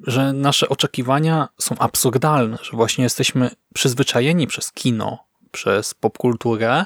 że 0.07 0.33
nasze 0.33 0.69
oczekiwania 0.69 1.47
są 1.57 1.75
absurdalne, 1.77 2.57
że 2.61 2.71
właśnie 2.77 3.03
jesteśmy 3.03 3.51
przyzwyczajeni 3.73 4.47
przez 4.47 4.71
kino, 4.71 5.17
przez 5.51 5.93
popkulturę, 5.93 6.85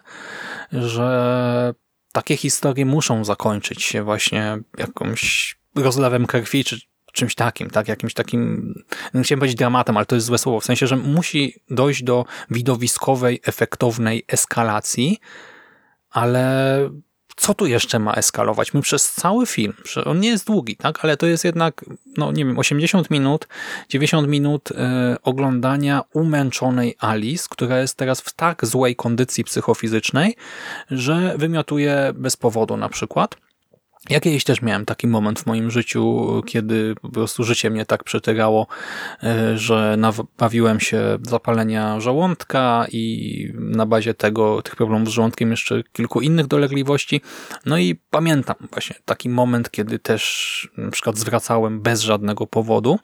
że 0.71 1.73
takie 2.11 2.37
historie 2.37 2.85
muszą 2.85 3.25
zakończyć 3.25 3.83
się 3.83 4.03
właśnie 4.03 4.57
jakąś 4.77 5.55
rozlewem 5.75 6.27
krwi, 6.27 6.63
czy 6.63 6.79
czymś 7.13 7.35
takim, 7.35 7.69
tak, 7.69 7.87
jakimś 7.87 8.13
takim, 8.13 8.73
nie 9.13 9.23
chciałem 9.23 9.39
powiedzieć 9.39 9.57
dramatem, 9.57 9.97
ale 9.97 10.05
to 10.05 10.15
jest 10.15 10.27
złe 10.27 10.37
słowo, 10.37 10.59
w 10.59 10.65
sensie, 10.65 10.87
że 10.87 10.95
musi 10.95 11.55
dojść 11.69 12.03
do 12.03 12.25
widowiskowej, 12.51 13.39
efektownej 13.45 14.23
eskalacji, 14.27 15.19
ale 16.09 16.89
co 17.35 17.53
tu 17.53 17.65
jeszcze 17.65 17.99
ma 17.99 18.13
eskalować? 18.13 18.73
My 18.73 18.81
przez 18.81 19.11
cały 19.11 19.45
film, 19.45 19.73
on 20.05 20.19
nie 20.19 20.29
jest 20.29 20.47
długi, 20.47 20.75
tak, 20.75 21.05
ale 21.05 21.17
to 21.17 21.25
jest 21.25 21.45
jednak, 21.45 21.85
no 22.17 22.31
nie 22.31 22.45
wiem, 22.45 22.59
80 22.59 23.11
minut, 23.11 23.47
90 23.89 24.27
minut 24.27 24.71
y, 24.71 24.75
oglądania 25.21 26.01
umęczonej 26.13 26.95
Alice, 26.99 27.47
która 27.49 27.79
jest 27.79 27.97
teraz 27.97 28.21
w 28.21 28.33
tak 28.33 28.65
złej 28.65 28.95
kondycji 28.95 29.43
psychofizycznej, 29.43 30.35
że 30.91 31.33
wymiotuje 31.37 32.11
bez 32.15 32.37
powodu 32.37 32.77
na 32.77 32.89
przykład. 32.89 33.35
Ja 34.09 34.19
kiedyś 34.19 34.43
też 34.43 34.61
miałem 34.61 34.85
taki 34.85 35.07
moment 35.07 35.39
w 35.39 35.45
moim 35.45 35.71
życiu, 35.71 36.27
kiedy 36.45 36.95
po 37.01 37.09
prostu 37.09 37.43
życie 37.43 37.69
mnie 37.69 37.85
tak 37.85 38.03
przetygało, 38.03 38.67
e, 39.23 39.57
że 39.57 39.95
nabawiłem 39.97 40.79
się 40.79 41.17
zapalenia 41.21 41.99
żołądka 41.99 42.85
i 42.91 43.53
na 43.53 43.85
bazie 43.85 44.13
tego, 44.13 44.61
tych 44.61 44.75
problemów 44.75 45.09
z 45.09 45.11
żołądkiem 45.11 45.51
jeszcze 45.51 45.83
kilku 45.83 46.21
innych 46.21 46.47
dolegliwości. 46.47 47.21
No 47.65 47.77
i 47.77 47.95
pamiętam 47.95 48.55
właśnie 48.71 48.95
taki 49.05 49.29
moment, 49.29 49.71
kiedy 49.71 49.99
też 49.99 50.71
na 50.77 50.91
przykład 50.91 51.17
zwracałem 51.17 51.81
bez 51.81 52.01
żadnego 52.01 52.47
powodu 52.47 52.99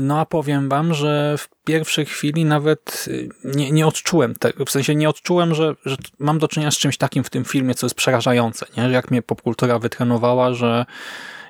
no 0.00 0.20
a 0.20 0.26
powiem 0.26 0.68
wam, 0.68 0.94
że 0.94 1.34
w 1.38 1.48
pierwszej 1.64 2.06
chwili 2.06 2.44
nawet 2.44 3.04
y, 3.08 3.28
nie, 3.44 3.72
nie 3.72 3.86
odczułem 3.86 4.34
tego, 4.34 4.64
w 4.64 4.70
sensie 4.70 4.94
nie 4.94 5.08
odczułem, 5.08 5.54
że, 5.54 5.74
że 5.84 5.96
mam 6.18 6.38
do 6.38 6.48
czynienia 6.48 6.70
z 6.70 6.78
czymś 6.78 6.96
takim 6.96 7.24
w 7.24 7.30
tym 7.30 7.44
filmie, 7.44 7.74
co 7.74 7.86
jest 7.86 7.96
przerażające, 7.96 8.66
nie? 8.76 8.82
jak 8.82 9.10
mnie 9.10 9.22
popkultura 9.22 9.78
wytrenowała, 9.78 10.54
że 10.54 10.86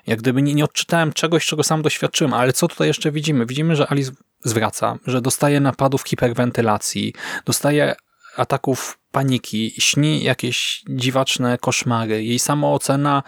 jak 0.06 0.18
gdyby 0.18 0.42
nie, 0.42 0.54
nie 0.54 0.64
odczytałem 0.64 1.12
czegoś, 1.12 1.46
czego 1.46 1.62
sam 1.62 1.82
doświadczyłem, 1.82 2.34
ale 2.34 2.52
co 2.52 2.68
tutaj 2.68 2.88
jeszcze 2.88 3.12
widzimy? 3.12 3.46
Widzimy, 3.46 3.76
że 3.76 3.92
Alice 3.92 4.12
zwraca, 4.44 4.98
że 5.06 5.20
dostaje 5.20 5.60
napadów 5.60 6.02
hiperwentylacji, 6.02 7.14
dostaje 7.44 7.94
ataków 8.36 8.98
paniki, 9.12 9.74
śni 9.78 10.22
jakieś 10.22 10.84
dziwaczne 10.88 11.58
koszmary. 11.58 12.24
Jej 12.24 12.38
samoocena 12.38 13.22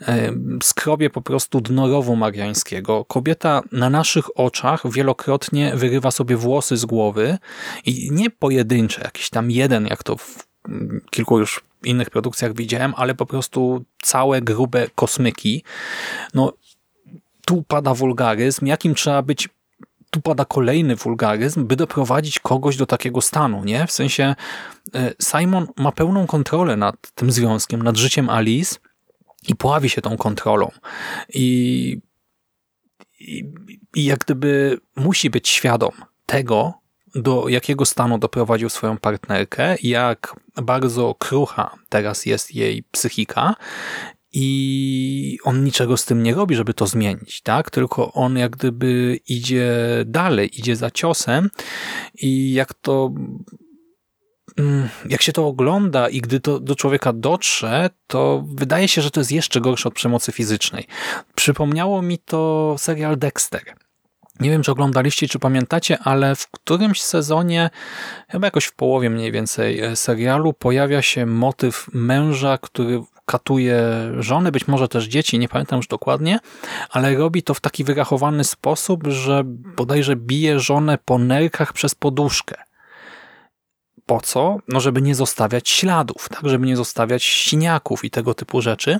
e, 0.00 0.32
skrobie 0.62 1.10
po 1.10 1.22
prostu 1.22 1.60
dno 1.60 1.88
rowu 1.88 2.16
mariańskiego. 2.16 3.04
Kobieta 3.04 3.62
na 3.72 3.90
naszych 3.90 4.38
oczach 4.38 4.92
wielokrotnie 4.92 5.72
wyrywa 5.76 6.10
sobie 6.10 6.36
włosy 6.36 6.76
z 6.76 6.84
głowy 6.84 7.38
i 7.86 8.08
nie 8.12 8.30
pojedyncze, 8.30 9.00
jakiś 9.04 9.30
tam 9.30 9.50
jeden, 9.50 9.86
jak 9.86 10.02
to 10.02 10.16
w 10.16 10.50
kilku 11.10 11.38
już 11.38 11.60
innych 11.84 12.10
produkcjach 12.10 12.54
widziałem, 12.54 12.94
ale 12.96 13.14
po 13.14 13.26
prostu 13.26 13.84
całe 14.02 14.42
grube 14.42 14.88
kosmyki. 14.94 15.64
No, 16.34 16.52
tu 17.44 17.62
pada 17.62 17.94
wulgaryzm, 17.94 18.66
jakim 18.66 18.94
trzeba 18.94 19.22
być 19.22 19.48
tu 20.10 20.20
pada 20.20 20.44
kolejny 20.44 20.96
wulgaryzm, 20.96 21.66
by 21.66 21.76
doprowadzić 21.76 22.40
kogoś 22.40 22.76
do 22.76 22.86
takiego 22.86 23.20
stanu, 23.20 23.64
nie? 23.64 23.86
W 23.86 23.92
sensie 23.92 24.34
e, 24.94 25.12
Simon 25.22 25.66
ma 25.76 25.92
pełną 25.92 26.26
kontrolę 26.26 26.76
nad 26.76 27.10
tym 27.14 27.32
związkiem, 27.32 27.82
nad 27.82 27.96
życiem 27.96 28.30
Alice 28.30 28.76
i 29.48 29.56
pławi 29.56 29.88
się 29.88 30.02
tą 30.02 30.16
kontrolą. 30.16 30.70
I, 31.28 32.00
i, 33.20 33.44
i 33.94 34.04
jak 34.04 34.18
gdyby 34.18 34.80
musi 34.96 35.30
być 35.30 35.48
świadom 35.48 35.92
tego, 36.26 36.80
do 37.14 37.48
jakiego 37.48 37.84
stanu 37.84 38.18
doprowadził 38.18 38.68
swoją 38.68 38.96
partnerkę, 38.96 39.76
jak 39.82 40.36
bardzo 40.62 41.14
krucha 41.14 41.74
teraz 41.88 42.26
jest 42.26 42.54
jej 42.54 42.82
psychika 42.82 43.54
i 44.32 45.38
on 45.44 45.64
niczego 45.64 45.96
z 45.96 46.04
tym 46.04 46.22
nie 46.22 46.34
robi, 46.34 46.54
żeby 46.54 46.74
to 46.74 46.86
zmienić, 46.86 47.40
tak? 47.42 47.70
Tylko 47.70 48.12
on 48.12 48.36
jak 48.36 48.56
gdyby 48.56 49.20
idzie 49.28 49.74
dalej, 50.06 50.58
idzie 50.58 50.76
za 50.76 50.90
ciosem 50.90 51.50
i 52.14 52.52
jak 52.52 52.74
to 52.74 53.12
mm, 54.58 54.88
jak 55.08 55.22
się 55.22 55.32
to 55.32 55.46
ogląda 55.46 56.08
i 56.08 56.20
gdy 56.20 56.40
to 56.40 56.60
do 56.60 56.76
człowieka 56.76 57.12
dotrze, 57.12 57.90
to 58.06 58.44
wydaje 58.54 58.88
się, 58.88 59.02
że 59.02 59.10
to 59.10 59.20
jest 59.20 59.32
jeszcze 59.32 59.60
gorsze 59.60 59.88
od 59.88 59.94
przemocy 59.94 60.32
fizycznej. 60.32 60.86
Przypomniało 61.34 62.02
mi 62.02 62.18
to 62.18 62.74
serial 62.78 63.18
Dexter. 63.18 63.62
Nie 64.40 64.50
wiem, 64.50 64.62
czy 64.62 64.72
oglądaliście, 64.72 65.28
czy 65.28 65.38
pamiętacie, 65.38 65.98
ale 65.98 66.36
w 66.36 66.50
którymś 66.50 67.02
sezonie, 67.02 67.70
chyba 68.28 68.46
jakoś 68.46 68.64
w 68.64 68.74
połowie 68.74 69.10
mniej 69.10 69.32
więcej 69.32 69.80
e, 69.80 69.96
serialu, 69.96 70.52
pojawia 70.52 71.02
się 71.02 71.26
motyw 71.26 71.86
męża, 71.92 72.58
który 72.58 73.02
katuje 73.30 73.82
żony, 74.18 74.52
być 74.52 74.68
może 74.68 74.88
też 74.88 75.04
dzieci, 75.04 75.38
nie 75.38 75.48
pamiętam 75.48 75.76
już 75.76 75.86
dokładnie, 75.86 76.38
ale 76.90 77.16
robi 77.16 77.42
to 77.42 77.54
w 77.54 77.60
taki 77.60 77.84
wyrachowany 77.84 78.44
sposób, 78.44 79.06
że 79.06 79.42
bodajże 79.76 80.16
bije 80.16 80.60
żonę 80.60 80.98
po 81.04 81.18
nerkach 81.18 81.72
przez 81.72 81.94
poduszkę. 81.94 82.54
Po 84.06 84.20
co? 84.20 84.58
No, 84.68 84.80
żeby 84.80 85.02
nie 85.02 85.14
zostawiać 85.14 85.68
śladów, 85.68 86.28
tak? 86.28 86.40
Żeby 86.44 86.66
nie 86.66 86.76
zostawiać 86.76 87.24
siniaków 87.24 88.04
i 88.04 88.10
tego 88.10 88.34
typu 88.34 88.60
rzeczy. 88.60 88.98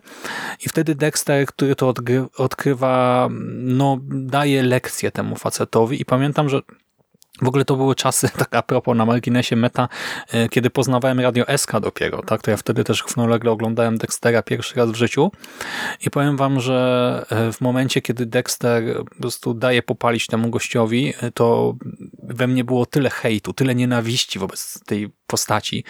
I 0.66 0.68
wtedy 0.68 0.94
Dexter, 0.94 1.46
który 1.46 1.76
to 1.76 1.94
odkrywa, 2.36 3.28
no, 3.50 3.98
daje 4.10 4.62
lekcję 4.62 5.10
temu 5.10 5.36
facetowi 5.36 6.00
i 6.00 6.04
pamiętam, 6.04 6.48
że 6.48 6.60
w 7.42 7.48
ogóle 7.48 7.64
to 7.64 7.76
były 7.76 7.94
czasy, 7.94 8.28
tak 8.38 8.54
a 8.54 8.62
propos 8.62 8.96
na 8.96 9.06
marginesie 9.06 9.56
meta, 9.56 9.88
e, 10.28 10.48
kiedy 10.48 10.70
poznawałem 10.70 11.20
Radio 11.20 11.44
SK 11.56 11.80
dopiero, 11.80 12.22
tak? 12.22 12.42
To 12.42 12.50
ja 12.50 12.56
wtedy 12.56 12.84
też 12.84 13.02
równolegle 13.02 13.50
oglądałem 13.50 13.98
Dextera 13.98 14.42
pierwszy 14.42 14.76
raz 14.76 14.90
w 14.90 14.94
życiu 14.94 15.32
i 16.06 16.10
powiem 16.10 16.36
wam, 16.36 16.60
że 16.60 17.26
e, 17.30 17.52
w 17.52 17.60
momencie, 17.60 18.02
kiedy 18.02 18.26
Dexter 18.26 19.04
po 19.04 19.14
prostu 19.14 19.54
daje 19.54 19.82
popalić 19.82 20.26
temu 20.26 20.50
gościowi, 20.50 21.12
e, 21.20 21.30
to 21.30 21.74
we 22.22 22.46
mnie 22.46 22.64
było 22.64 22.86
tyle 22.86 23.10
hejtu, 23.10 23.52
tyle 23.52 23.74
nienawiści 23.74 24.38
wobec 24.38 24.80
tej 24.86 25.08
postaci, 25.26 25.84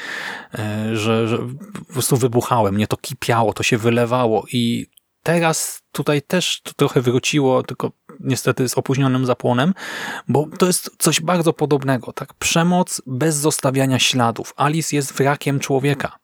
że, 0.93 1.29
że 1.29 1.39
po 1.89 1.93
prostu 1.93 2.17
wybuchałem, 2.17 2.75
mnie 2.75 2.87
to 2.87 2.97
kipiało, 2.97 3.53
to 3.53 3.63
się 3.63 3.79
wylewało 3.79 4.45
i 4.53 4.87
teraz 5.23 5.83
tutaj 5.93 6.23
też 6.23 6.61
to 6.63 6.73
trochę 6.73 7.01
wróciło, 7.01 7.63
tylko 7.63 7.93
niestety 8.21 8.69
z 8.69 8.79
opóźnionym 8.79 9.27
zapłonem, 9.27 9.75
bo 10.29 10.47
to 10.59 10.67
jest 10.67 10.91
coś 10.99 11.21
bardzo 11.21 11.53
podobnego. 11.53 12.13
tak 12.13 12.35
Przemoc 12.35 13.03
bez 13.07 13.37
zostawiania 13.37 13.99
śladów. 13.99 14.55
Alice 14.57 14.97
jest 14.97 15.13
wrakiem 15.13 15.61
człowieka, 15.61 16.19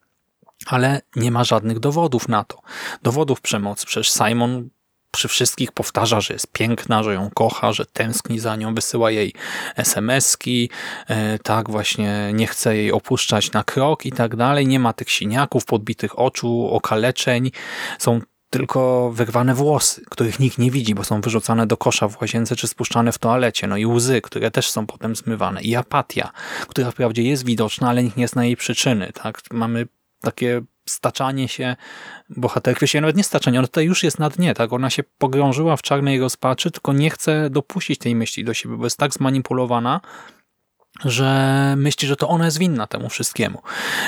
ale 0.66 1.00
nie 1.16 1.30
ma 1.30 1.44
żadnych 1.44 1.78
dowodów 1.78 2.28
na 2.28 2.44
to. 2.44 2.62
Dowodów 3.02 3.40
przemocy. 3.40 3.86
Przecież 3.86 4.12
Simon 4.12 4.68
przy 5.10 5.28
wszystkich 5.28 5.72
powtarza, 5.72 6.20
że 6.20 6.34
jest 6.34 6.52
piękna, 6.52 7.02
że 7.02 7.14
ją 7.14 7.30
kocha, 7.30 7.72
że 7.72 7.86
tęskni 7.86 8.38
za 8.38 8.56
nią, 8.56 8.74
wysyła 8.74 9.10
jej 9.10 9.34
SMS-ki, 9.76 10.70
e, 11.08 11.38
tak 11.38 11.70
właśnie 11.70 12.30
nie 12.34 12.46
chce 12.46 12.76
jej 12.76 12.92
opuszczać 12.92 13.52
na 13.52 13.64
krok 13.64 14.06
i 14.06 14.12
tak 14.12 14.36
dalej. 14.36 14.66
Nie 14.66 14.80
ma 14.80 14.92
tych 14.92 15.10
siniaków, 15.10 15.64
podbitych 15.64 16.18
oczu, 16.18 16.68
okaleczeń. 16.70 17.50
Są 17.98 18.20
tylko 18.56 19.10
wyrwane 19.14 19.54
włosy, 19.54 20.02
których 20.10 20.38
nikt 20.38 20.58
nie 20.58 20.70
widzi, 20.70 20.94
bo 20.94 21.04
są 21.04 21.20
wyrzucane 21.20 21.66
do 21.66 21.76
kosza 21.76 22.08
w 22.08 22.20
łazience 22.20 22.56
czy 22.56 22.68
spuszczane 22.68 23.12
w 23.12 23.18
toalecie. 23.18 23.66
No 23.66 23.76
i 23.76 23.86
łzy, 23.86 24.20
które 24.20 24.50
też 24.50 24.70
są 24.70 24.86
potem 24.86 25.16
zmywane. 25.16 25.62
I 25.62 25.76
apatia, 25.76 26.30
która 26.68 26.90
wprawdzie 26.90 27.22
jest 27.22 27.44
widoczna, 27.44 27.88
ale 27.88 28.02
nikt 28.02 28.16
nie 28.16 28.28
zna 28.28 28.44
jej 28.44 28.56
przyczyny. 28.56 29.12
Tak? 29.12 29.42
Mamy 29.50 29.86
takie 30.20 30.62
staczanie 30.88 31.48
się 31.48 31.76
bohaterki, 32.28 32.88
się 32.88 33.00
nawet 33.00 33.16
nie 33.16 33.24
staczanie, 33.24 33.58
ona 33.58 33.68
tutaj 33.68 33.84
już 33.84 34.02
jest 34.02 34.18
na 34.18 34.30
dnie, 34.30 34.54
tak? 34.54 34.72
Ona 34.72 34.90
się 34.90 35.02
pogrążyła 35.18 35.76
w 35.76 35.82
czarnej 35.82 36.20
rozpaczy, 36.20 36.70
tylko 36.70 36.92
nie 36.92 37.10
chce 37.10 37.50
dopuścić 37.50 37.98
tej 37.98 38.14
myśli 38.14 38.44
do 38.44 38.54
siebie, 38.54 38.76
bo 38.76 38.84
jest 38.84 38.98
tak 38.98 39.12
zmanipulowana, 39.12 40.00
że 41.04 41.74
myśli, 41.76 42.08
że 42.08 42.16
to 42.16 42.28
ona 42.28 42.44
jest 42.44 42.58
winna 42.58 42.86
temu 42.86 43.08
wszystkiemu. 43.08 43.62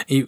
I 0.09 0.27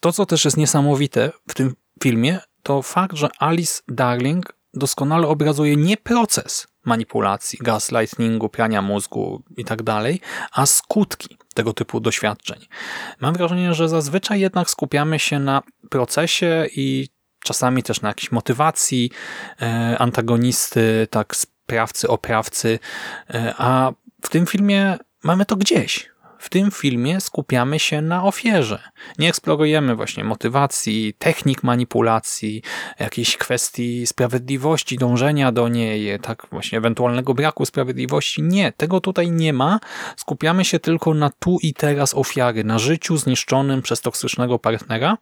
to, 0.00 0.12
co 0.12 0.26
też 0.26 0.44
jest 0.44 0.56
niesamowite 0.56 1.30
w 1.48 1.54
tym 1.54 1.74
filmie, 2.02 2.38
to 2.62 2.82
fakt, 2.82 3.16
że 3.16 3.28
Alice 3.38 3.82
Darling 3.88 4.52
doskonale 4.74 5.28
obrazuje 5.28 5.76
nie 5.76 5.96
proces 5.96 6.66
manipulacji, 6.84 7.58
gaslightingu, 7.62 8.48
prania 8.48 8.82
mózgu 8.82 9.42
i 9.56 9.64
tak 9.64 9.82
a 10.52 10.66
skutki 10.66 11.38
tego 11.54 11.72
typu 11.72 12.00
doświadczeń. 12.00 12.66
Mam 13.20 13.34
wrażenie, 13.34 13.74
że 13.74 13.88
zazwyczaj 13.88 14.40
jednak 14.40 14.70
skupiamy 14.70 15.18
się 15.18 15.38
na 15.38 15.62
procesie 15.90 16.66
i 16.76 17.08
czasami 17.44 17.82
też 17.82 18.00
na 18.00 18.08
jakiejś 18.08 18.32
motywacji 18.32 19.10
e, 19.62 19.96
antagonisty, 19.98 21.06
tak 21.10 21.36
sprawcy, 21.36 22.08
oprawcy, 22.08 22.78
e, 23.30 23.54
a 23.58 23.92
w 24.22 24.28
tym 24.28 24.46
filmie 24.46 24.98
mamy 25.22 25.44
to 25.44 25.56
gdzieś. 25.56 26.10
W 26.40 26.48
tym 26.48 26.70
filmie 26.70 27.20
skupiamy 27.20 27.78
się 27.78 28.02
na 28.02 28.24
ofierze. 28.24 28.82
Nie 29.18 29.28
eksplorujemy 29.28 29.96
właśnie 29.96 30.24
motywacji, 30.24 31.14
technik 31.18 31.62
manipulacji, 31.62 32.62
jakiejś 32.98 33.36
kwestii 33.36 34.06
sprawiedliwości, 34.06 34.98
dążenia 34.98 35.52
do 35.52 35.68
niej, 35.68 36.20
tak 36.20 36.46
właśnie 36.50 36.78
ewentualnego 36.78 37.34
braku 37.34 37.66
sprawiedliwości. 37.66 38.42
Nie, 38.42 38.72
tego 38.72 39.00
tutaj 39.00 39.30
nie 39.30 39.52
ma. 39.52 39.80
Skupiamy 40.16 40.64
się 40.64 40.78
tylko 40.78 41.14
na 41.14 41.30
tu 41.30 41.58
i 41.62 41.74
teraz 41.74 42.14
ofiary, 42.14 42.64
na 42.64 42.78
życiu 42.78 43.16
zniszczonym 43.16 43.82
przez 43.82 44.00
toksycznego 44.00 44.58
partnera 44.58 45.16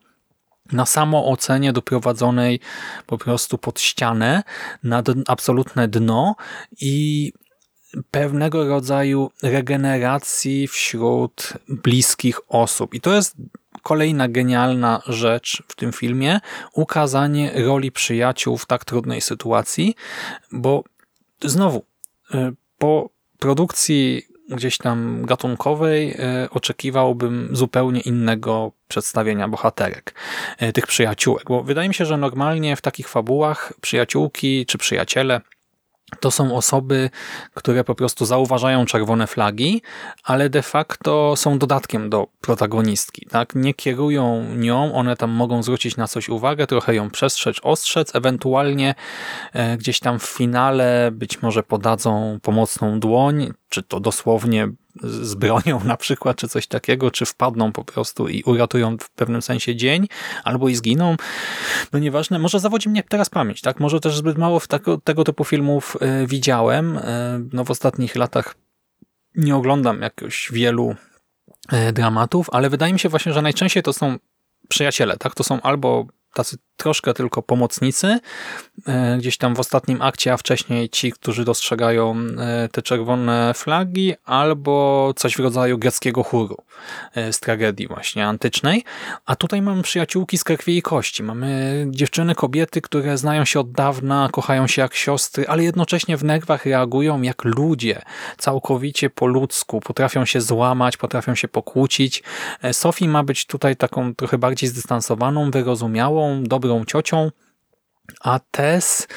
na 0.73 0.87
samoocenie 0.87 1.73
doprowadzonej 1.73 2.61
po 3.07 3.19
prostu 3.19 3.59
pod 3.59 3.81
ścianę, 3.81 4.43
na 4.83 5.03
absolutne 5.27 5.89
dno 5.89 6.35
i 6.81 7.33
pewnego 8.11 8.69
rodzaju 8.69 9.31
regeneracji 9.43 10.69
wśród 10.69 11.53
bliskich 11.69 12.41
osób. 12.49 12.95
I 12.95 13.01
to 13.01 13.15
jest 13.15 13.37
kolejna 13.83 14.29
genialna 14.29 15.03
rzecz 15.07 15.63
w 15.69 15.77
tym 15.77 15.93
filmie, 15.93 16.41
ukazanie 16.73 17.53
roli 17.67 17.93
przyjaciół 17.93 18.59
w 18.59 18.67
tak 18.67 18.85
trudnej 18.85 19.21
sytuacji, 19.21 19.95
bo 20.53 20.85
znowu, 21.43 21.85
y, 22.35 22.53
po 22.79 23.11
produkcji 23.39 24.23
gdzieś 24.49 24.79
tam 24.79 25.23
gatunkowej 25.27 26.11
y, 26.11 26.51
oczekiwałbym 26.51 27.49
zupełnie 27.53 28.01
innego 28.01 28.73
przedstawienia 28.89 29.49
bohaterek, 29.49 30.15
y, 30.63 30.73
tych 30.73 30.87
przyjaciółek, 30.87 31.45
bo 31.49 31.63
wydaje 31.63 31.89
mi 31.89 31.95
się, 31.95 32.07
że 32.07 32.17
normalnie 32.17 32.77
w 32.77 32.81
takich 32.81 33.09
fabułach 33.09 33.73
przyjaciółki 33.81 34.67
czy 34.67 34.79
przyjaciele 34.79 35.41
to 36.21 36.31
są 36.31 36.57
osoby, 36.57 37.11
które 37.55 37.85
po 37.85 37.95
prostu 37.95 38.25
zauważają 38.25 38.87
czerwone 38.87 39.27
flagi, 39.27 39.83
ale 40.25 40.51
de 40.51 40.63
facto 40.63 41.37
są 41.37 41.59
dodatkiem 41.59 42.11
do 42.11 42.27
protagonistki. 42.41 43.27
Tak? 43.31 43.55
Nie 43.55 43.75
kierują 43.75 44.55
nią, 44.55 44.95
one 44.95 45.17
tam 45.17 45.31
mogą 45.31 45.63
zwrócić 45.63 45.97
na 45.97 46.09
coś 46.09 46.29
uwagę, 46.29 46.67
trochę 46.67 46.95
ją 46.95 47.11
przestrzec, 47.11 47.57
ostrzec, 47.63 48.15
ewentualnie 48.15 48.95
e, 49.53 49.77
gdzieś 49.77 50.01
tam 50.01 50.19
w 50.19 50.27
finale 50.27 51.11
być 51.13 51.43
może 51.43 51.63
podadzą 51.63 52.39
pomocną 52.43 53.01
dłoń, 53.01 53.53
czy 53.69 53.83
to 53.83 54.01
dosłownie 54.01 54.69
z 55.03 55.35
bronią 55.35 55.85
na 55.85 55.97
przykład, 55.97 56.37
czy 56.37 56.49
coś 56.49 56.67
takiego, 56.67 57.11
czy 57.11 57.27
wpadną 57.27 57.73
po 57.73 57.85
prostu 57.85 58.29
i 58.29 58.43
uratują 58.43 58.97
w 58.99 59.11
pewnym 59.11 59.43
sensie 59.43 59.77
dzień, 59.77 60.09
albo 60.45 60.69
i 60.69 60.75
zginą. 60.75 61.17
No 61.93 61.99
nieważne, 61.99 62.39
może 62.39 62.61
zawodzi 62.61 62.89
mnie 62.89 63.03
teraz 63.03 63.31
pamięć, 63.31 63.61
tak? 63.61 63.81
Może 63.81 64.01
też 64.01 64.17
zbyt 64.17 64.39
mało 64.39 64.61
w 64.61 64.69
tego, 64.69 64.99
tego 64.99 65.25
typu 65.25 65.45
filmów 65.45 65.97
y, 66.23 66.27
widziałem. 66.27 66.97
Y, 66.97 67.03
no 67.53 67.65
w 67.65 67.71
ostatnich 67.71 68.17
latach 68.17 68.55
nie 69.35 69.57
oglądam 69.57 70.03
jakoś 70.03 70.51
wielu 70.53 70.95
y, 71.89 71.93
dramatów, 71.93 72.47
ale 72.53 72.71
wydaje 72.71 72.93
mi 72.93 72.99
się 72.99 73.09
właśnie, 73.09 73.33
że 73.33 73.43
najczęściej 73.43 73.83
to 73.83 73.93
są 73.93 74.17
przyjaciele, 74.69 75.17
tak? 75.17 75.35
To 75.35 75.45
są 75.45 75.61
albo 75.61 76.07
tacy 76.35 76.57
troszkę 76.79 77.15
tylko 77.15 77.43
pomocnicy, 77.43 78.19
e, 78.87 79.17
gdzieś 79.19 79.37
tam 79.37 79.55
w 79.55 79.61
ostatnim 79.61 80.03
akcie, 80.03 80.33
a 80.33 80.37
wcześniej 80.37 80.89
ci, 80.89 81.13
którzy 81.13 81.45
dostrzegają 81.45 82.17
e, 82.17 82.69
te 82.73 82.83
czerwone 82.83 83.55
flagi, 83.55 84.15
albo 84.25 85.13
coś 85.17 85.37
w 85.37 85.39
rodzaju 85.39 85.79
greckiego 85.79 86.23
chóru 86.23 86.57
e, 87.15 87.33
z 87.33 87.41
tragedii 87.41 87.89
właśnie 87.89 88.27
antycznej. 88.27 88.85
A 89.27 89.37
tutaj 89.37 89.63
mamy 89.63 89.83
przyjaciółki 89.83 90.39
z 90.39 90.45
krwi 90.45 90.77
i 90.77 90.83
kości. 90.83 91.23
Mamy 91.23 91.87
dziewczyny, 91.91 92.35
kobiety, 92.35 92.81
które 92.81 93.19
znają 93.19 93.45
się 93.45 93.61
od 93.61 93.73
dawna, 93.73 94.29
kochają 94.33 94.67
się 94.67 94.83
jak 94.83 94.95
siostry, 94.95 95.49
ale 95.49 95.65
jednocześnie 95.65 96.17
w 96.17 96.25
nerwach 96.25 96.67
reagują 96.67 97.23
jak 97.23 97.45
ludzie, 97.45 98.03
całkowicie 98.37 99.11
po 99.11 99.27
ludzku, 99.27 99.81
potrafią 99.81 100.25
się 100.25 100.41
złamać, 100.41 100.97
potrafią 100.97 101.35
się 101.35 101.49
pokłócić. 101.49 102.23
Sophie 102.73 103.09
ma 103.09 103.23
być 103.23 103.47
tutaj 103.47 103.77
taką 103.77 104.15
trochę 104.15 104.39
bardziej 104.39 104.69
zdystansowaną, 104.69 105.51
wyrozumiałą, 105.51 106.45
dobrą 106.45 106.68
dobrą 106.69 106.85
ciocią, 106.85 107.31
a 108.21 108.39
Tess 108.51 109.09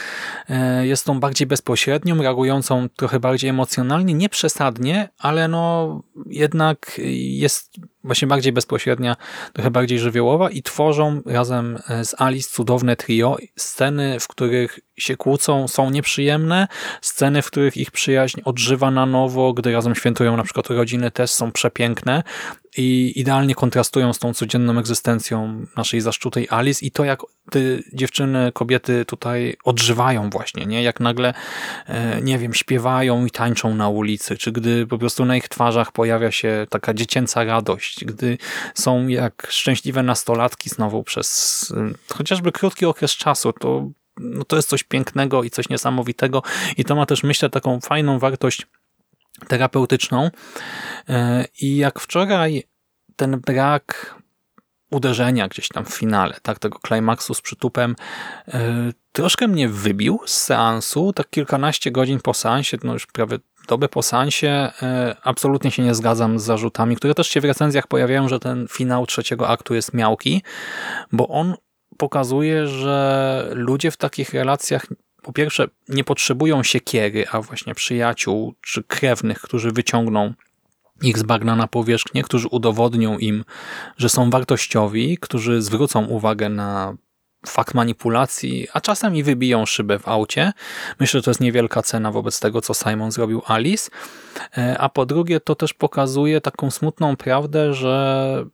e, 0.50 0.88
jest 0.88 1.06
tą 1.06 1.20
bardziej 1.20 1.48
bezpośrednią, 1.48 2.22
reagującą 2.22 2.90
trochę 2.90 3.20
bardziej 3.20 3.50
emocjonalnie, 3.50 4.14
nie 4.14 4.30
przesadnie, 4.30 5.10
ale 5.18 5.48
no 5.48 6.02
jednak 6.26 7.02
jest 7.16 7.76
właśnie 8.04 8.28
bardziej 8.28 8.54
bezpośrednia, 8.54 9.16
trochę 9.54 9.72
bardziej 9.72 10.00
żywiołowa 10.00 10.50
i 10.50 10.64
tworzą 10.64 11.22
razem 11.26 11.78
z 12.04 12.22
Alice 12.22 12.50
cudowne 12.50 12.96
trio. 12.96 13.38
Sceny, 13.56 14.20
w 14.20 14.28
których 14.28 14.80
się 14.98 15.18
kłócą, 15.18 15.68
są 15.68 15.90
nieprzyjemne. 15.90 16.68
Sceny, 17.02 17.42
w 17.42 17.48
których 17.48 17.78
ich 17.78 17.92
przyjaźń 17.92 18.42
odżywa 18.46 18.92
na 18.92 19.06
nowo, 19.06 19.54
gdy 19.54 19.74
razem 19.74 19.96
świętują 19.96 20.38
na 20.38 20.44
przykład 20.44 20.68
rodziny, 20.68 21.12
też 21.12 21.32
są 21.32 21.52
przepiękne 21.52 22.24
i 22.78 23.14
idealnie 23.16 23.56
kontrastują 23.56 24.14
z 24.14 24.20
tą 24.20 24.34
codzienną 24.34 24.80
egzystencją 24.80 25.66
naszej 25.78 26.02
zaszczutej 26.02 26.48
Alice 26.50 26.86
i 26.86 26.92
to, 26.92 27.04
jak 27.04 27.20
te 27.52 27.60
dziewczyny, 27.94 28.52
kobiety 28.52 29.06
tutaj 29.06 29.58
odżywają 29.64 30.30
właśnie, 30.30 30.66
nie? 30.66 30.84
Jak 30.84 31.00
nagle, 31.00 31.34
e, 31.88 32.22
nie 32.22 32.38
wiem, 32.38 32.54
śpiewają 32.54 33.26
i 33.26 33.32
tańczą 33.32 33.76
na 33.76 33.90
ulicy, 33.90 34.38
czy 34.38 34.52
gdy 34.52 34.88
po 34.88 34.98
prostu 34.98 35.26
na 35.26 35.36
ich 35.36 35.50
twarzach 35.50 35.92
pojawia 35.92 36.32
się 36.32 36.68
taka 36.70 36.94
dziecięca 36.94 37.44
radość, 37.44 38.06
gdy 38.06 38.38
są 38.74 39.08
jak 39.08 39.48
szczęśliwe 39.50 40.04
nastolatki 40.04 40.70
znowu 40.70 41.04
przez 41.04 41.74
e, 41.78 42.14
chociażby 42.14 42.52
krótki 42.52 42.86
okres 42.86 43.12
czasu, 43.12 43.54
to 43.54 43.90
no 44.20 44.44
to 44.44 44.56
jest 44.56 44.70
coś 44.70 44.84
pięknego 44.84 45.44
i 45.44 45.50
coś 45.50 45.70
niesamowitego 45.70 46.44
i 46.78 46.86
to 46.86 46.96
ma 46.96 47.06
też, 47.06 47.24
myślę, 47.24 47.50
taką 47.50 47.80
fajną 47.80 48.20
wartość 48.20 48.68
terapeutyczną. 49.48 50.30
E, 51.10 51.46
I 51.62 51.78
jak 51.78 52.00
wczoraj 52.00 52.64
ten 53.16 53.40
brak 53.40 54.16
uderzenia 54.92 55.48
gdzieś 55.48 55.68
tam 55.68 55.86
w 55.86 55.94
finale, 55.94 56.38
tak, 56.42 56.60
tego 56.60 56.80
klimaksu 56.80 57.34
z 57.34 57.42
przytupem, 57.42 57.96
e, 58.48 58.92
troszkę 59.12 59.48
mnie 59.48 59.70
wybił 59.70 60.20
z 60.26 60.38
seansu, 60.38 61.14
tak 61.14 61.30
kilkanaście 61.30 61.92
godzin 61.92 62.20
po 62.20 62.34
seansie, 62.34 62.78
no 62.84 62.94
już 62.94 63.06
prawie 63.06 63.38
dobę 63.68 63.90
po 63.90 64.02
seansie, 64.02 64.72
e, 64.82 65.16
absolutnie 65.24 65.72
się 65.72 65.84
nie 65.84 65.96
zgadzam 65.96 66.40
z 66.40 66.44
zarzutami, 66.44 66.96
które 66.96 67.16
też 67.16 67.28
się 67.28 67.42
w 67.42 67.46
recenzjach 67.46 67.88
pojawiają, 67.88 68.30
że 68.30 68.40
ten 68.40 68.68
finał 68.68 69.06
trzeciego 69.06 69.50
aktu 69.50 69.74
jest 69.74 69.94
miałki, 69.94 70.42
bo 71.12 71.28
on 71.28 71.56
pokazuje, 71.98 72.68
że 72.68 73.48
ludzie 73.54 73.92
w 73.92 73.98
takich 73.98 74.34
relacjach 74.34 74.86
po 75.22 75.34
pierwsze 75.34 75.68
nie 75.90 76.04
potrzebują 76.04 76.64
siekiery, 76.64 77.26
a 77.32 77.42
właśnie 77.42 77.76
przyjaciół 77.76 78.56
czy 78.62 78.84
krewnych, 78.84 79.42
którzy 79.42 79.72
wyciągną 79.72 80.34
ich 81.02 81.18
z 81.18 81.24
bagna 81.24 81.56
na 81.56 81.68
powierzchnię, 81.68 82.24
którzy 82.24 82.48
udowodnią 82.48 83.18
im, 83.18 83.46
że 83.98 84.10
są 84.10 84.30
wartościowi, 84.30 85.18
którzy 85.18 85.62
zwrócą 85.62 86.06
uwagę 86.06 86.50
na 86.50 86.96
fakt 87.48 87.74
manipulacji, 87.74 88.68
a 88.74 88.82
czasem 88.82 89.16
i 89.16 89.24
wybiją 89.24 89.66
szybę 89.66 90.00
w 90.00 90.08
aucie. 90.08 90.54
Myślę, 91.00 91.20
że 91.20 91.24
to 91.24 91.32
jest 91.32 91.42
niewielka 91.42 91.82
cena 91.82 92.12
wobec 92.12 92.40
tego, 92.40 92.62
co 92.62 92.74
Simon 92.74 93.12
zrobił 93.12 93.42
Alice. 93.46 93.92
E, 94.58 94.78
a 94.78 94.90
po 94.90 95.06
drugie, 95.06 95.40
to 95.40 95.56
też 95.56 95.74
pokazuje 95.74 96.42
taką 96.42 96.72
smutną 96.72 97.16
prawdę, 97.16 97.74
że 97.74 98.46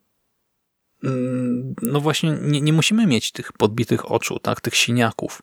no 1.81 2.01
właśnie 2.01 2.37
nie, 2.41 2.61
nie 2.61 2.73
musimy 2.73 3.07
mieć 3.07 3.31
tych 3.31 3.53
podbitych 3.53 4.11
oczu, 4.11 4.39
tak, 4.39 4.61
tych 4.61 4.75
siniaków, 4.75 5.41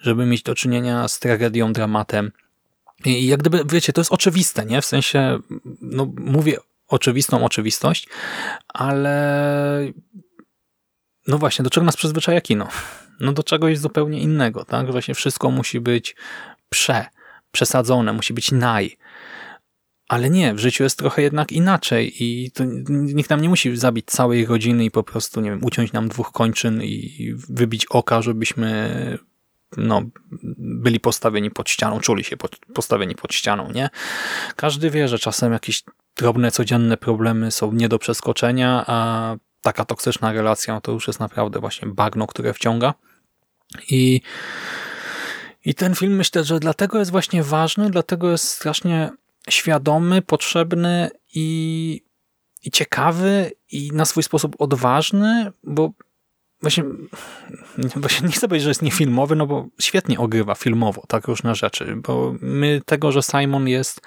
żeby 0.00 0.26
mieć 0.26 0.42
do 0.42 0.54
czynienia 0.54 1.08
z 1.08 1.18
tragedią, 1.18 1.72
dramatem, 1.72 2.32
i 3.04 3.26
jak 3.26 3.40
gdyby, 3.40 3.64
wiecie, 3.64 3.92
to 3.92 4.00
jest 4.00 4.12
oczywiste, 4.12 4.66
nie? 4.66 4.82
W 4.82 4.86
sensie, 4.86 5.38
no 5.80 6.12
mówię 6.16 6.58
oczywistą 6.88 7.44
oczywistość, 7.44 8.08
ale 8.68 9.92
no 11.26 11.38
właśnie, 11.38 11.62
do 11.62 11.70
czego 11.70 11.84
nas 11.86 11.96
przyzwyczaja 11.96 12.40
kino? 12.40 12.68
No 13.20 13.32
do 13.32 13.42
czegoś 13.42 13.78
zupełnie 13.78 14.20
innego, 14.20 14.64
tak? 14.64 14.92
Właśnie 14.92 15.14
wszystko 15.14 15.50
musi 15.50 15.80
być 15.80 16.16
prze, 16.68 17.06
przesadzone, 17.52 18.12
musi 18.12 18.34
być 18.34 18.52
naj. 18.52 18.96
Ale 20.14 20.30
nie, 20.30 20.54
w 20.54 20.58
życiu 20.58 20.82
jest 20.82 20.98
trochę 20.98 21.22
jednak 21.22 21.52
inaczej 21.52 22.22
i 22.24 22.50
nikt 22.88 23.30
nam 23.30 23.40
nie 23.40 23.48
musi 23.48 23.76
zabić 23.76 24.06
całej 24.06 24.46
rodziny 24.46 24.84
i 24.84 24.90
po 24.90 25.02
prostu, 25.02 25.40
nie 25.40 25.50
wiem, 25.50 25.64
uciąć 25.64 25.92
nam 25.92 26.08
dwóch 26.08 26.32
kończyn 26.32 26.82
i 26.82 27.34
wybić 27.48 27.86
oka, 27.86 28.22
żebyśmy 28.22 29.18
no, 29.76 30.02
byli 30.58 31.00
postawieni 31.00 31.50
pod 31.50 31.70
ścianą, 31.70 32.00
czuli 32.00 32.24
się 32.24 32.36
pod, 32.36 32.56
postawieni 32.74 33.14
pod 33.14 33.34
ścianą, 33.34 33.72
nie? 33.72 33.90
Każdy 34.56 34.90
wie, 34.90 35.08
że 35.08 35.18
czasem 35.18 35.52
jakieś 35.52 35.82
drobne, 36.16 36.50
codzienne 36.50 36.96
problemy 36.96 37.50
są 37.50 37.72
nie 37.72 37.88
do 37.88 37.98
przeskoczenia, 37.98 38.84
a 38.86 39.36
taka 39.62 39.84
toksyczna 39.84 40.32
relacja 40.32 40.74
no 40.74 40.80
to 40.80 40.92
już 40.92 41.06
jest 41.06 41.20
naprawdę 41.20 41.60
właśnie 41.60 41.88
bagno, 41.88 42.26
które 42.26 42.54
wciąga. 42.54 42.94
I, 43.90 44.20
I 45.64 45.74
ten 45.74 45.94
film 45.94 46.16
myślę, 46.16 46.44
że 46.44 46.60
dlatego 46.60 46.98
jest 46.98 47.10
właśnie 47.10 47.42
ważny, 47.42 47.90
dlatego 47.90 48.30
jest 48.30 48.48
strasznie 48.48 49.10
świadomy, 49.50 50.22
potrzebny 50.22 51.10
i, 51.34 52.00
i 52.62 52.70
ciekawy 52.70 53.50
i 53.70 53.90
na 53.92 54.04
swój 54.04 54.22
sposób 54.22 54.56
odważny, 54.58 55.52
bo 55.62 55.90
właśnie, 56.62 56.84
właśnie 57.96 58.26
nie 58.26 58.32
chcę 58.32 58.48
powiedzieć, 58.48 58.64
że 58.64 58.70
jest 58.70 58.82
niefilmowy, 58.82 59.36
no 59.36 59.46
bo 59.46 59.66
świetnie 59.80 60.18
ogrywa 60.18 60.54
filmowo 60.54 61.02
tak 61.08 61.26
różne 61.26 61.54
rzeczy, 61.54 61.96
bo 61.96 62.34
my 62.40 62.80
tego, 62.86 63.12
że 63.12 63.22
Simon 63.22 63.68
jest 63.68 64.00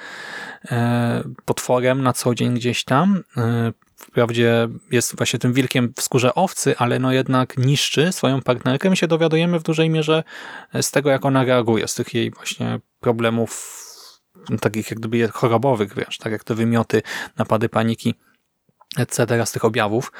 e, 0.72 1.24
potworem 1.46 2.04
na 2.04 2.14
co 2.14 2.36
dzień 2.36 2.54
gdzieś 2.54 2.84
tam, 2.84 3.24
e, 3.38 3.74
wprawdzie 3.96 4.68
jest 4.92 5.18
właśnie 5.18 5.40
tym 5.40 5.54
wilkiem 5.54 5.94
w 5.96 6.02
skórze 6.02 6.36
owcy, 6.36 6.78
ale 6.78 7.00
no 7.00 7.12
jednak 7.12 7.58
niszczy 7.58 8.12
swoją 8.12 8.42
partnerkę, 8.42 8.90
my 8.90 8.96
się 8.96 9.08
dowiadujemy 9.08 9.60
w 9.60 9.64
dużej 9.64 9.90
mierze 9.90 10.24
z 10.82 10.92
tego, 10.92 11.10
jak 11.10 11.26
ona 11.26 11.44
reaguje, 11.44 11.88
z 11.88 11.96
tych 11.96 12.14
jej 12.14 12.32
właśnie 12.32 12.80
problemów 13.00 13.84
takich 14.62 14.92
jak 14.92 15.00
gdyby 15.00 15.28
chorobowych, 15.28 15.96
wiesz, 15.96 16.18
tak 16.18 16.32
jak 16.32 16.44
te 16.44 16.56
wymioty, 16.56 17.02
napady 17.38 17.70
paniki, 17.70 18.16
etc. 18.98 19.46
z 19.46 19.52
tych 19.52 19.66
objawów, 19.66 20.12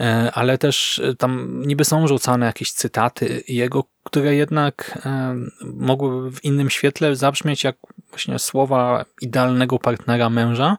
e, 0.00 0.32
ale 0.34 0.58
też 0.58 0.98
e, 0.98 1.14
tam 1.14 1.62
niby 1.66 1.84
są 1.84 2.08
rzucane 2.08 2.46
jakieś 2.46 2.72
cytaty 2.72 3.42
jego, 3.48 3.84
które 4.04 4.34
jednak 4.34 4.98
e, 5.06 5.34
mogłyby 5.64 6.30
w 6.30 6.44
innym 6.44 6.70
świetle 6.70 7.16
zabrzmieć 7.16 7.64
jak 7.64 7.76
właśnie 8.10 8.38
słowa 8.38 9.04
idealnego 9.20 9.78
partnera 9.78 10.30
męża, 10.30 10.78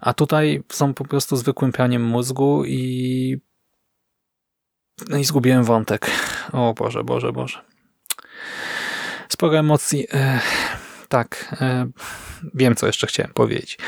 a 0.00 0.14
tutaj 0.14 0.62
są 0.72 0.94
po 0.94 1.04
prostu 1.04 1.36
zwykłym 1.36 1.72
pianiem 1.72 2.04
mózgu 2.04 2.64
i 2.64 3.38
no 5.08 5.16
i 5.16 5.24
zgubiłem 5.24 5.64
wątek. 5.64 6.10
O 6.52 6.74
Boże, 6.74 7.04
Boże, 7.04 7.32
Boże. 7.32 7.58
Sporo 9.28 9.58
emocji. 9.58 10.06
Tak, 11.08 11.56
wiem, 12.54 12.76
co 12.76 12.86
jeszcze 12.86 13.06
chciałem 13.06 13.32
powiedzieć. 13.32 13.78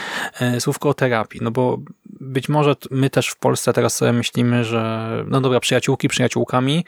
Słówko 0.58 0.88
o 0.88 0.94
terapii, 0.94 1.40
no 1.42 1.50
bo 1.50 1.78
być 2.20 2.48
może 2.48 2.76
my 2.90 3.10
też 3.10 3.28
w 3.28 3.36
Polsce 3.36 3.72
teraz 3.72 3.96
sobie 3.96 4.12
myślimy, 4.12 4.64
że 4.64 5.10
no 5.28 5.40
dobra, 5.40 5.60
przyjaciółki 5.60 6.08
przyjaciółkami, 6.08 6.84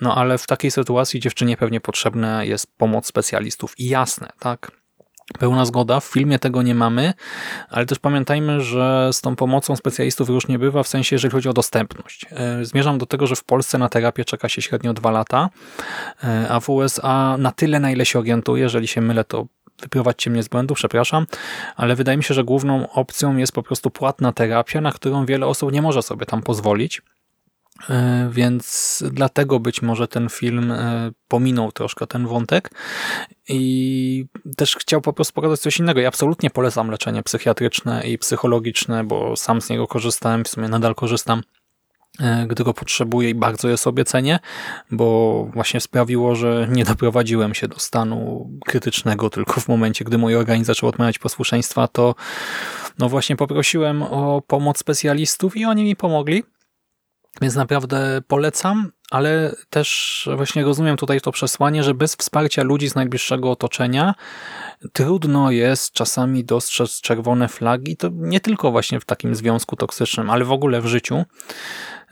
no 0.00 0.14
ale 0.14 0.38
w 0.38 0.46
takiej 0.46 0.70
sytuacji 0.70 1.20
dziewczynie 1.20 1.56
pewnie 1.56 1.80
potrzebna 1.80 2.44
jest 2.44 2.76
pomoc 2.76 3.06
specjalistów. 3.06 3.78
I 3.78 3.88
jasne, 3.88 4.28
tak? 4.38 4.70
Pełna 5.38 5.64
zgoda, 5.64 6.00
w 6.00 6.04
filmie 6.04 6.38
tego 6.38 6.62
nie 6.62 6.74
mamy, 6.74 7.14
ale 7.68 7.86
też 7.86 7.98
pamiętajmy, 7.98 8.60
że 8.60 9.10
z 9.12 9.20
tą 9.20 9.36
pomocą 9.36 9.76
specjalistów 9.76 10.28
już 10.28 10.48
nie 10.48 10.58
bywa, 10.58 10.82
w 10.82 10.88
sensie 10.88 11.14
jeżeli 11.14 11.32
chodzi 11.32 11.48
o 11.48 11.52
dostępność. 11.52 12.26
E, 12.30 12.64
zmierzam 12.64 12.98
do 12.98 13.06
tego, 13.06 13.26
że 13.26 13.36
w 13.36 13.44
Polsce 13.44 13.78
na 13.78 13.88
terapię 13.88 14.24
czeka 14.24 14.48
się 14.48 14.62
średnio 14.62 14.94
dwa 14.94 15.10
lata, 15.10 15.50
e, 16.24 16.46
a 16.48 16.60
w 16.60 16.68
USA 16.68 17.36
na 17.38 17.52
tyle, 17.52 17.80
na 17.80 17.90
ile 17.90 18.06
się 18.06 18.18
orientuję, 18.18 18.62
jeżeli 18.62 18.88
się 18.88 19.00
mylę, 19.00 19.24
to 19.24 19.46
wyprowadźcie 19.82 20.30
mnie 20.30 20.42
z 20.42 20.48
błędu, 20.48 20.74
przepraszam, 20.74 21.26
ale 21.76 21.96
wydaje 21.96 22.16
mi 22.18 22.24
się, 22.24 22.34
że 22.34 22.44
główną 22.44 22.92
opcją 22.92 23.36
jest 23.36 23.52
po 23.52 23.62
prostu 23.62 23.90
płatna 23.90 24.32
terapia, 24.32 24.80
na 24.80 24.92
którą 24.92 25.26
wiele 25.26 25.46
osób 25.46 25.72
nie 25.72 25.82
może 25.82 26.02
sobie 26.02 26.26
tam 26.26 26.42
pozwolić. 26.42 27.02
E, 27.90 28.28
więc 28.32 29.04
dlatego 29.10 29.60
być 29.60 29.82
może 29.82 30.08
ten 30.08 30.28
film 30.28 30.72
e, 30.72 31.10
pominął 31.28 31.72
troszkę 31.72 32.06
ten 32.06 32.26
wątek 32.26 32.70
i 33.48 34.26
też 34.56 34.76
chciał 34.76 35.00
po 35.00 35.12
prostu 35.12 35.34
pokazać 35.34 35.60
coś 35.60 35.78
innego. 35.78 36.00
Ja 36.00 36.08
absolutnie 36.08 36.50
polecam 36.50 36.90
leczenie 36.90 37.22
psychiatryczne 37.22 38.06
i 38.06 38.18
psychologiczne, 38.18 39.04
bo 39.04 39.36
sam 39.36 39.60
z 39.60 39.70
niego 39.70 39.86
korzystałem, 39.86 40.44
w 40.44 40.48
sumie 40.48 40.68
nadal 40.68 40.94
korzystam 40.94 41.42
gdy 42.46 42.64
go 42.64 42.74
potrzebuję 42.74 43.30
i 43.30 43.34
bardzo 43.34 43.68
je 43.68 43.76
sobie 43.76 44.04
cenię, 44.04 44.38
bo 44.90 45.44
właśnie 45.54 45.80
sprawiło, 45.80 46.34
że 46.34 46.68
nie 46.70 46.84
doprowadziłem 46.84 47.54
się 47.54 47.68
do 47.68 47.78
stanu 47.78 48.50
krytycznego 48.66 49.30
tylko 49.30 49.60
w 49.60 49.68
momencie, 49.68 50.04
gdy 50.04 50.18
mój 50.18 50.36
organizm 50.36 50.66
zaczął 50.66 50.88
odmawiać 50.88 51.18
posłuszeństwa, 51.18 51.88
to 51.88 52.14
no 52.98 53.08
właśnie 53.08 53.36
poprosiłem 53.36 54.02
o 54.02 54.42
pomoc 54.46 54.78
specjalistów 54.78 55.56
i 55.56 55.64
oni 55.64 55.84
mi 55.84 55.96
pomogli. 55.96 56.44
Więc 57.40 57.54
naprawdę 57.54 58.22
polecam, 58.28 58.92
ale 59.10 59.54
też 59.70 60.28
właśnie 60.36 60.64
rozumiem 60.64 60.96
tutaj 60.96 61.20
to 61.20 61.32
przesłanie, 61.32 61.82
że 61.82 61.94
bez 61.94 62.16
wsparcia 62.16 62.62
ludzi 62.62 62.88
z 62.88 62.94
najbliższego 62.94 63.50
otoczenia 63.50 64.14
trudno 64.92 65.50
jest 65.50 65.92
czasami 65.92 66.44
dostrzec 66.44 67.00
czerwone 67.00 67.48
flagi, 67.48 67.96
to 67.96 68.08
nie 68.12 68.40
tylko 68.40 68.70
właśnie 68.70 69.00
w 69.00 69.04
takim 69.04 69.34
związku 69.34 69.76
toksycznym, 69.76 70.30
ale 70.30 70.44
w 70.44 70.52
ogóle 70.52 70.80
w 70.80 70.86
życiu. 70.86 71.24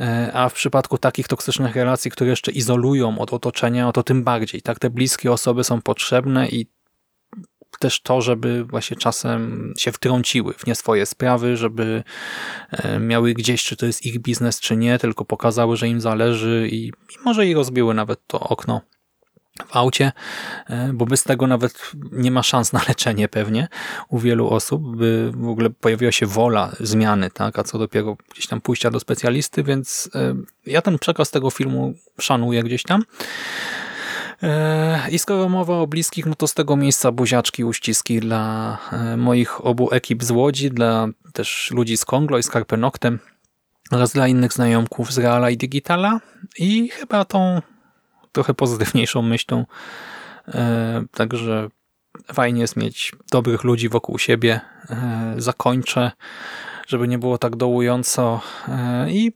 E, 0.00 0.30
a 0.34 0.48
w 0.48 0.54
przypadku 0.54 0.98
takich 0.98 1.28
toksycznych 1.28 1.76
relacji, 1.76 2.10
które 2.10 2.30
jeszcze 2.30 2.52
izolują 2.52 3.18
od 3.18 3.32
otoczenia, 3.32 3.92
to 3.92 4.02
tym 4.02 4.24
bardziej. 4.24 4.62
Tak, 4.62 4.78
te 4.78 4.90
bliskie 4.90 5.32
osoby 5.32 5.64
są 5.64 5.82
potrzebne 5.82 6.48
i 6.48 6.66
też 7.78 8.00
to, 8.00 8.20
żeby 8.20 8.64
właśnie 8.64 8.96
czasem 8.96 9.72
się 9.78 9.92
wtrąciły 9.92 10.52
w 10.52 10.66
nie 10.66 10.74
swoje 10.74 11.06
sprawy, 11.06 11.56
żeby 11.56 12.02
e, 12.70 12.98
miały 12.98 13.34
gdzieś, 13.34 13.64
czy 13.64 13.76
to 13.76 13.86
jest 13.86 14.06
ich 14.06 14.18
biznes, 14.18 14.60
czy 14.60 14.76
nie, 14.76 14.98
tylko 14.98 15.24
pokazały, 15.24 15.76
że 15.76 15.88
im 15.88 16.00
zależy 16.00 16.68
i, 16.72 16.86
i 16.86 16.92
może 17.24 17.46
i 17.46 17.54
rozbiły 17.54 17.94
nawet 17.94 18.26
to 18.26 18.40
okno 18.40 18.80
w 19.62 19.76
aucie, 19.76 20.12
e, 20.66 20.90
bo 20.92 21.06
bez 21.06 21.22
tego 21.22 21.46
nawet 21.46 21.92
nie 22.12 22.30
ma 22.30 22.42
szans 22.42 22.72
na 22.72 22.80
leczenie 22.88 23.28
pewnie 23.28 23.68
u 24.08 24.18
wielu 24.18 24.50
osób, 24.50 24.96
by 24.96 25.32
w 25.34 25.48
ogóle 25.48 25.70
pojawiła 25.70 26.12
się 26.12 26.26
wola 26.26 26.72
zmiany, 26.80 27.30
tak, 27.30 27.58
a 27.58 27.64
co 27.64 27.78
dopiero 27.78 28.16
gdzieś 28.32 28.46
tam 28.46 28.60
pójścia 28.60 28.90
do 28.90 29.00
specjalisty, 29.00 29.62
więc 29.62 30.10
e, 30.14 30.34
ja 30.66 30.82
ten 30.82 30.98
przekaz 30.98 31.30
tego 31.30 31.50
filmu 31.50 31.94
szanuję 32.20 32.62
gdzieś 32.62 32.82
tam. 32.82 33.04
E, 34.42 35.10
I 35.10 35.18
skoro 35.18 35.48
mowa 35.48 35.78
o 35.78 35.86
bliskich, 35.86 36.26
no 36.26 36.34
to 36.34 36.46
z 36.46 36.54
tego 36.54 36.76
miejsca 36.76 37.12
buziaczki, 37.12 37.64
uściski 37.64 38.20
dla 38.20 38.78
moich 39.16 39.66
obu 39.66 39.88
ekip 39.92 40.24
z 40.24 40.30
Łodzi, 40.30 40.70
dla 40.70 41.08
też 41.32 41.70
ludzi 41.74 41.96
z 41.96 42.04
Konglo 42.04 42.38
i 42.38 42.42
z 42.42 42.48
Karpenoktem 42.48 43.18
oraz 43.90 44.12
dla 44.12 44.28
innych 44.28 44.52
znajomków 44.52 45.12
z 45.12 45.18
Reala 45.18 45.50
i 45.50 45.56
Digitala 45.56 46.20
i 46.58 46.88
chyba 46.88 47.24
tą 47.24 47.60
trochę 48.34 48.54
pozytywniejszą 48.54 49.22
myślą. 49.22 49.66
E, 50.48 51.04
także 51.10 51.68
fajnie 52.32 52.60
jest 52.60 52.76
mieć 52.76 53.12
dobrych 53.30 53.64
ludzi 53.64 53.88
wokół 53.88 54.18
siebie. 54.18 54.60
E, 54.90 55.34
zakończę, 55.38 56.10
żeby 56.86 57.08
nie 57.08 57.18
było 57.18 57.38
tak 57.38 57.56
dołująco 57.56 58.40
e, 58.68 59.10
i 59.10 59.32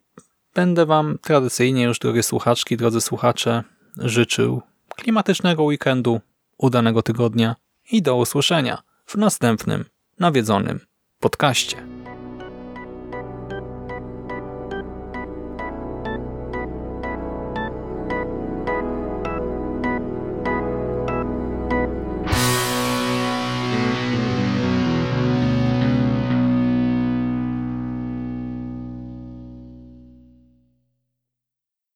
będę 0.54 0.86
Wam 0.86 1.18
tradycyjnie 1.22 1.82
już, 1.82 1.98
drogie 1.98 2.22
słuchaczki, 2.22 2.76
drodzy 2.76 3.00
słuchacze, 3.00 3.64
życzył 3.96 4.62
klimatycznego 4.96 5.62
weekendu, 5.62 6.20
udanego 6.58 7.02
tygodnia 7.02 7.56
i 7.90 8.02
do 8.02 8.16
usłyszenia 8.16 8.82
w 9.06 9.14
następnym 9.14 9.84
nawiedzonym 10.18 10.80
podcaście. 11.20 11.97